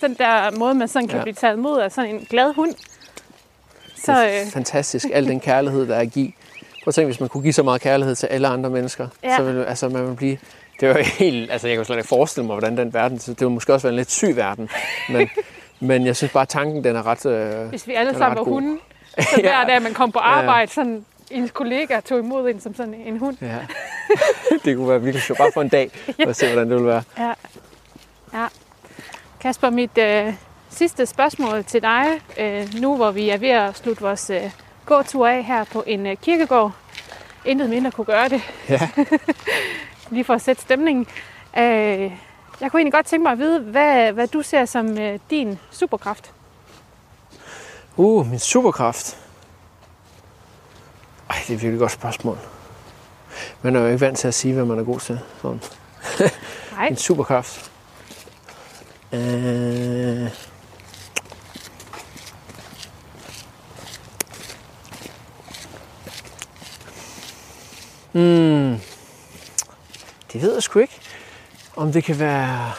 [0.00, 1.22] Den der måde, man sådan kan Ja.
[1.22, 2.74] blive taget imod af sådan en glad hund.
[3.96, 6.32] Så Det er øh, fantastisk, al den kærlighed, der er at give.
[6.84, 9.36] Prøv at tænke, hvis man kunne give så meget kærlighed til alle andre mennesker, Ja.
[9.36, 10.38] så ville altså, man ville blive...
[10.80, 11.50] Det var helt...
[11.50, 13.18] Altså, jeg kan slet ikke forestille mig, hvordan den verden...
[13.18, 14.68] Så det ville måske også være en lidt syg verden.
[15.08, 15.28] Men,
[15.80, 17.26] men jeg synes bare, at tanken, den er ret...
[17.26, 18.78] Øh, hvis vi alle sammen var hunde,
[19.18, 19.64] så hver Ja.
[19.66, 23.36] dag, man kom på arbejde, sådan ens kollega tog imod en som sådan en hund.
[23.40, 23.58] ja.
[24.64, 25.38] det kunne være virkelig sjovt.
[25.38, 25.90] Bare for en dag,
[26.28, 27.02] og se, hvordan det ville være.
[27.18, 27.32] Ja.
[28.38, 28.46] ja.
[29.40, 30.34] Kasper, mit øh,
[30.70, 32.04] sidste spørgsmål til dig,
[32.38, 34.50] øh, nu hvor vi er ved at slutte vores øh,
[34.86, 36.72] gåtur af her på en øh, kirkegård.
[37.44, 38.88] Intet mindre kunne gøre det, Ja.
[40.10, 41.06] lige for at sætte stemningen.
[41.58, 41.62] Øh,
[42.60, 45.58] jeg kunne egentlig godt tænke mig at vide, hvad, hvad du ser som øh, din
[45.70, 46.32] superkraft.
[47.96, 49.18] Uh, min superkraft.
[51.30, 52.38] Ej, det er et virkelig godt spørgsmål.
[53.62, 55.20] Man er jo ikke vant til at sige, hvad man er god til.
[55.42, 55.60] Sådan.
[56.72, 57.70] Nej, En superkraft.
[59.12, 60.30] Øh...
[68.12, 68.80] Hmm.
[70.32, 71.00] Det ved jeg sgu ikke.
[71.76, 72.72] Om det kan være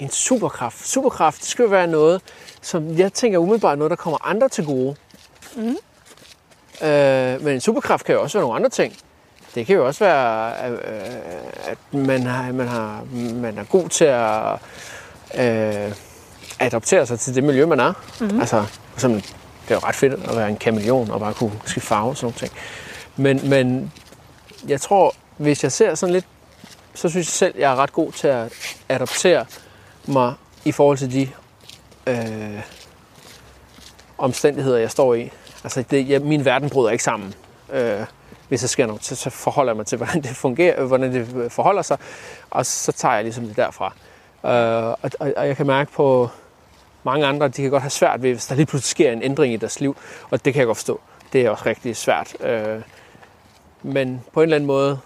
[0.00, 0.88] en superkraft.
[0.88, 2.22] Superkraft, det skal jo være noget,
[2.62, 4.96] som jeg tænker umiddelbart noget, der kommer andre til gode.
[5.56, 5.76] Mhm.
[6.82, 8.96] Øh, men en superkraft kan jo også være nogle andre ting.
[9.54, 10.78] Det kan jo også være, øh,
[11.66, 14.52] at man, har, man, har, man er god til at
[15.34, 15.94] øh,
[16.60, 17.92] adoptere sig til det miljø, man er.
[18.20, 18.40] Mm-hmm.
[18.40, 19.22] Altså, for eksempel,
[19.62, 22.16] det er jo ret fedt at være en kameleon og bare kunne skifte farve og
[22.16, 22.52] sådan nogle ting.
[23.16, 23.92] Men, men
[24.68, 26.26] jeg tror, hvis jeg ser sådan lidt,
[26.94, 28.52] så synes jeg selv, jeg er ret god til at
[28.88, 29.46] adoptere
[30.06, 30.34] mig
[30.64, 31.28] i forhold til de
[32.06, 32.62] øh,
[34.18, 35.30] omstændigheder, jeg står i.
[35.64, 37.34] Altså, det, jeg, min verden bryder ikke sammen.
[37.72, 38.00] Øh,
[38.48, 41.12] hvis der sker noget, så, så forholder jeg mig til, hvordan det fungerer, øh, hvordan
[41.12, 41.98] det øh, forholder sig,
[42.50, 43.94] og så tager jeg ligesom det derfra.
[44.44, 46.28] Øh, og, og, og jeg kan mærke på
[47.04, 49.54] mange andre, de kan godt have svært ved, hvis der lige pludselig sker en ændring
[49.54, 49.96] i deres liv,
[50.30, 51.00] og det kan jeg godt forstå.
[51.32, 52.36] Det er også rigtig svært.
[52.40, 52.82] Øh,
[53.82, 54.98] men på en eller anden måde,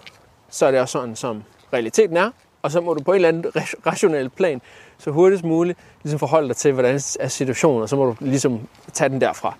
[0.49, 1.43] så er det også sådan, som
[1.73, 2.31] realiteten er,
[2.61, 3.45] og så må du på en eller anden
[3.87, 4.61] rationel plan,
[4.97, 8.59] så hurtigst muligt, ligesom forholde dig til, hvordan er situationen, og så må du ligesom
[8.93, 9.55] tage den derfra.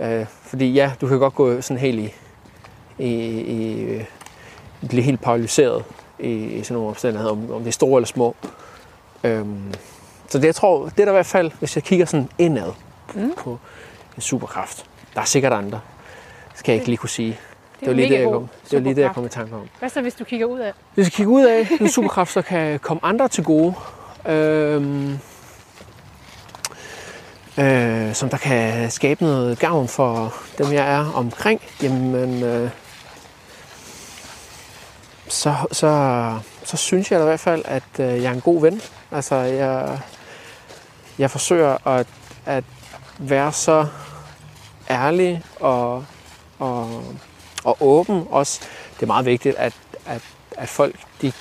[0.00, 0.20] Ja.
[0.20, 2.14] Øh, fordi ja, du kan godt gå sådan helt i,
[2.98, 4.04] i, i øh,
[4.88, 5.84] blive helt paralyseret
[6.18, 8.36] i, i sådan nogle omstændigheder, om, om det er store eller små.
[9.24, 9.74] Øhm,
[10.28, 12.72] så det, jeg tror, det er der i hvert fald, hvis jeg kigger sådan indad
[13.14, 13.32] mm.
[13.36, 13.58] på
[14.16, 14.86] en superkraft.
[15.14, 15.80] Der er sikkert andre.
[16.50, 17.38] Det skal jeg ikke lige kunne sige.
[17.80, 19.68] Det, var lige det, jeg kom, det var lige det, jeg kom i tanke om.
[19.78, 20.72] Hvad så, hvis du kigger ud af?
[20.94, 23.74] Hvis jeg kigger ud af en superkraft, så kan komme andre til gode.
[24.26, 25.18] Øhm,
[27.58, 32.70] øh, som der kan skabe noget gavn for dem, jeg er omkring, jamen, øh,
[35.28, 38.80] så, så, så synes jeg i hvert fald, at øh, jeg er en god ven.
[39.10, 40.00] Altså, jeg,
[41.18, 42.06] jeg forsøger at,
[42.46, 42.64] at
[43.18, 43.86] være så
[44.90, 46.04] ærlig og,
[46.58, 47.04] og,
[47.64, 48.60] og åben også.
[48.94, 49.72] Det er meget vigtigt, at,
[50.06, 50.22] at,
[50.56, 51.32] at folk de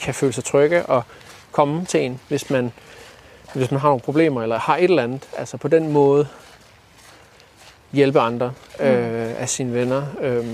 [0.00, 1.02] kan føle sig trygge og
[1.56, 2.72] komme til en, hvis man,
[3.54, 5.28] hvis man har nogle problemer eller har et eller andet.
[5.38, 6.28] Altså på den måde
[7.92, 10.06] hjælpe andre øh, af sine venner.
[10.20, 10.44] Øh,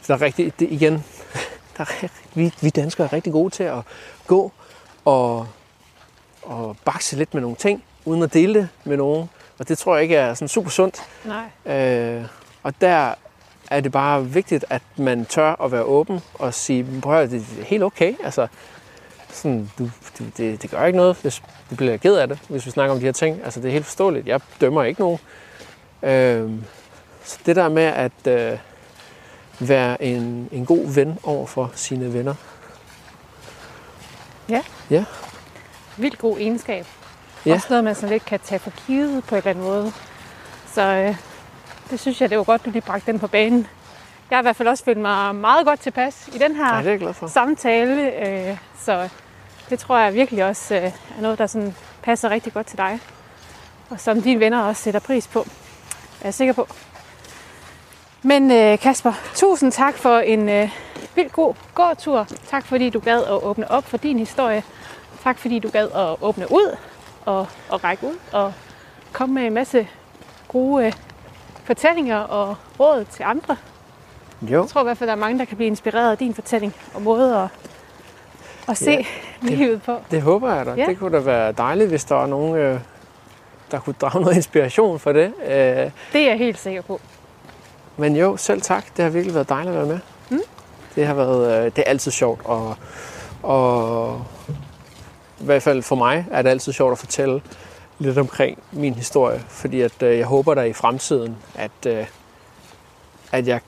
[0.00, 1.04] så der er rigtig, det, igen,
[1.76, 3.78] der er, vi, vi danskere er rigtig gode til at
[4.26, 4.52] gå
[5.04, 5.46] og,
[6.42, 9.30] og bakse lidt med nogle ting, uden at dele det med nogen.
[9.58, 11.02] Og det tror jeg ikke er sådan super sundt.
[11.24, 11.76] Nej.
[11.76, 12.24] Øh,
[12.62, 13.14] og der
[13.70, 17.46] er det bare vigtigt, at man tør at være åben og sige, prøv at det
[17.60, 18.14] er helt okay.
[18.24, 18.46] Altså,
[19.32, 22.66] sådan, du, du, det, det gør ikke noget, hvis du bliver ked af det, hvis
[22.66, 23.40] vi snakker om de her ting.
[23.44, 24.26] Altså, det er helt forståeligt.
[24.26, 25.18] Jeg dømmer ikke nogen.
[26.02, 26.50] Øh,
[27.24, 28.58] så det der med at øh,
[29.60, 32.34] være en, en god ven over for sine venner.
[34.48, 34.62] Ja.
[34.90, 35.04] Ja.
[35.96, 36.86] Vildt god egenskab.
[37.46, 37.54] Ja.
[37.54, 39.92] Også noget, man sådan lidt kan tage for givet på en eller anden måde.
[40.74, 41.16] Så øh,
[41.90, 43.66] det synes jeg, det var godt, du lige bragte den på banen.
[44.30, 46.98] Jeg har i hvert fald også følt mig meget godt tilpas i den her Ja,
[47.00, 48.28] jeg samtale.
[48.28, 49.08] Øh, så
[49.70, 53.00] det tror jeg virkelig også øh, er noget, der sådan passer rigtig godt til dig.
[53.90, 55.40] Og som dine venner også sætter pris på.
[55.40, 56.68] Er jeg sikker på.
[58.22, 60.70] Men øh, Kasper, tusind tak for en øh,
[61.14, 62.26] vildt god gåtur.
[62.46, 64.62] Tak fordi du gad at åbne op for din historie.
[65.22, 66.76] Tak fordi du gad at åbne ud
[67.24, 68.52] og, og række ud og
[69.12, 69.88] komme med en masse
[70.48, 70.92] gode øh,
[71.64, 73.56] fortællinger og råd til andre.
[74.42, 76.34] Jo, Jeg tror i hvert fald, der er mange, der kan blive inspireret af din
[76.34, 77.48] fortælling og måde at,
[78.68, 79.04] at se Ja,
[79.56, 79.96] livet på.
[80.10, 80.70] det håber jeg da.
[80.76, 80.86] Ja.
[80.86, 82.80] Det kunne da være dejligt, hvis der var nogen, øh,
[83.70, 85.32] der kunne drage noget inspiration for det.
[85.44, 87.00] Øh, Det er jeg helt sikker på.
[87.96, 88.84] Men jo, selv tak.
[88.96, 89.98] Det har virkelig været dejligt at være med.
[90.30, 90.40] Mm.
[90.94, 92.76] Det har været, øh, det er altid sjovt, og,
[93.42, 94.24] og
[95.40, 97.42] i hvert fald for mig er det altid sjovt at fortælle
[97.98, 102.06] lidt omkring min historie, fordi at øh, jeg håber der i fremtiden, at, øh,
[103.32, 103.60] at jeg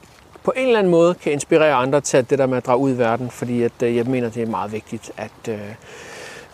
[0.45, 2.79] på en eller anden måde kan inspirere andre til at det der med at drage
[2.79, 5.59] ud i verden, fordi at, øh, jeg mener, det er meget vigtigt, at øh,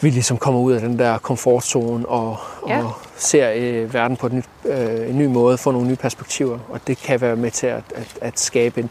[0.00, 2.36] vi ligesom kommer ud af den der komfortzone og,
[2.68, 2.78] Ja.
[2.84, 6.58] og ser øh, verden på et nyt, øh, en ny måde, får nogle nye perspektiver,
[6.68, 8.90] og det kan være med til at, at, at skabe en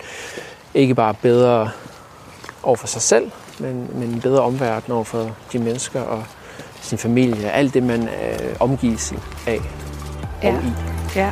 [0.73, 1.69] ikke bare bedre
[2.63, 6.23] over for sig selv, men, men en bedre omverden over for de mennesker og
[6.81, 9.13] sin familie, alt det man øh, omgives
[9.47, 9.59] af
[10.43, 10.55] Ja.
[10.55, 10.67] og i.
[11.15, 11.31] Ja,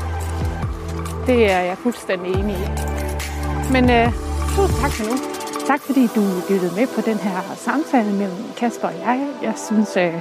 [1.27, 3.04] det er jeg fuldstændig enig i.
[3.71, 4.07] Men øh,
[4.55, 5.17] tusind tak for nu.
[5.67, 9.27] Tak fordi du lyttede med på den her samtale mellem Kasper og jeg.
[9.43, 10.13] Jeg synes, øh,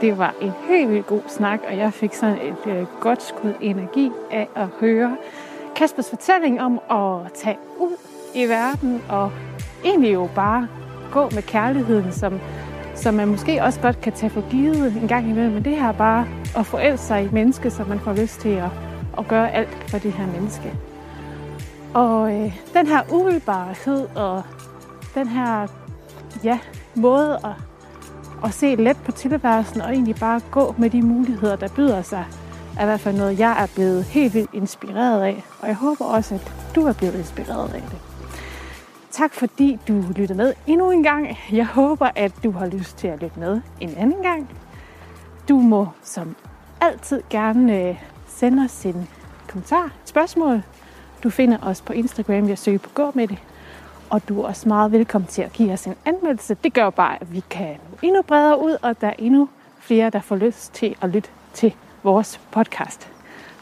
[0.00, 3.52] det var en helt vildt god snak, og jeg fik sådan et øh, godt skud
[3.60, 5.16] energi af at høre
[5.76, 7.96] Kaspers fortælling om at tage ud
[8.34, 9.32] i verden og
[9.84, 10.68] egentlig jo bare
[11.12, 12.40] gå med kærligheden, som,
[12.94, 15.52] som man måske også godt kan tage for givet en gang imellem.
[15.52, 16.26] Men det her bare
[16.56, 18.70] at forelske sig i menneske, som man får lyst til at,
[19.18, 20.74] at gøre alt for det her menneske.
[21.94, 24.42] Og øh, den her umiddelbarhed og
[25.14, 25.66] den her
[26.44, 26.58] ja,
[26.94, 27.52] måde at,
[28.44, 32.24] at se let på tilværelsen og egentlig bare gå med de muligheder, der byder sig,
[32.78, 35.44] er i hvert fald noget, jeg er blevet helt vildt inspireret af.
[35.60, 37.98] Og jeg håber også, at du er blevet inspireret af det.
[39.10, 41.38] Tak fordi du lyttede med endnu en gang.
[41.52, 44.50] Jeg håber, at du har lyst til at lytte med en anden gang.
[45.48, 46.36] Du må som
[46.80, 49.08] altid gerne øh, sende os en
[49.48, 50.62] kommentar, spørgsmål.
[51.22, 53.38] Du finder os på Instagram ved at søge på Gå med det.
[54.10, 56.56] Og du er også meget velkommen til at give os en anmeldelse.
[56.64, 59.48] Det gør bare, at vi kan nå endnu bredere ud, og der er endnu
[59.80, 63.08] flere, der får lyst til at lytte til vores podcast.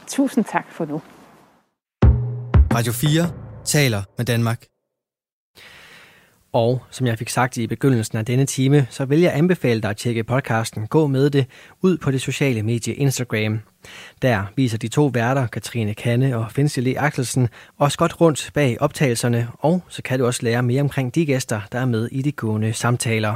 [0.06, 1.02] Tusind tak for nu.
[2.74, 3.30] Radio 4
[3.64, 4.64] taler med Danmark.
[6.52, 9.90] Og som jeg fik sagt i begyndelsen af denne time, så vil jeg anbefale dig
[9.90, 11.46] at tjekke podcasten Gå med det
[11.82, 13.60] ud på det sociale medie Instagram.
[14.22, 16.98] Der viser de to værter, Katrine Kanne og Finse e.
[16.98, 21.26] Axelsen, også godt rundt bag optagelserne, og så kan du også lære mere omkring de
[21.26, 23.34] gæster, der er med i de gående samtaler.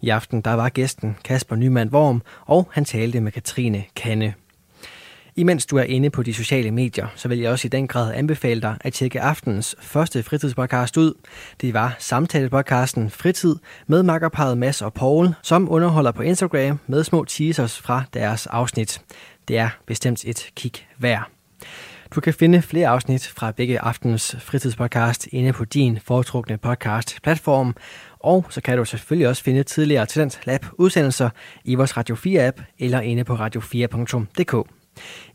[0.00, 4.34] I aften der var gæsten Kasper Nyman Worm, og han talte med Katrine Kanne.
[5.36, 8.14] Imens du er inde på de sociale medier, så vil jeg også i den grad
[8.14, 11.14] anbefale dig at tjekke aftenens første fritidspodcast ud.
[11.60, 13.56] Det var samtalepodcasten Fritid
[13.86, 19.00] med makkerparet Mads og Paul, som underholder på Instagram med små teasers fra deres afsnit.
[19.48, 21.30] Det er bestemt et kig værd.
[22.14, 27.76] Du kan finde flere afsnit fra begge aftens fritidspodcast inde på din foretrukne podcast-platform,
[28.18, 31.30] og så kan du selvfølgelig også finde tidligere Talent Lab udsendelser
[31.64, 34.79] i vores Radio 4-app eller inde på radio4.dk.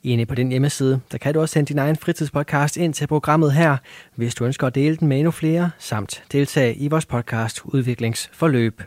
[0.03, 3.53] Inde på den hjemmeside, der kan du også sende din egen fritidspodcast ind til programmet
[3.53, 3.77] her,
[4.15, 8.81] hvis du ønsker at dele den med endnu flere, samt deltage i vores podcast Udviklingsforløb.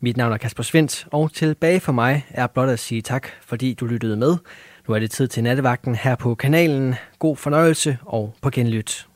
[0.00, 3.74] Mit navn er Kasper Svendt, og tilbage for mig er blot at sige tak, fordi
[3.74, 4.36] du lyttede med.
[4.88, 6.94] Nu er det tid til nattevagten her på kanalen.
[7.18, 9.06] God fornøjelse og på genlyt.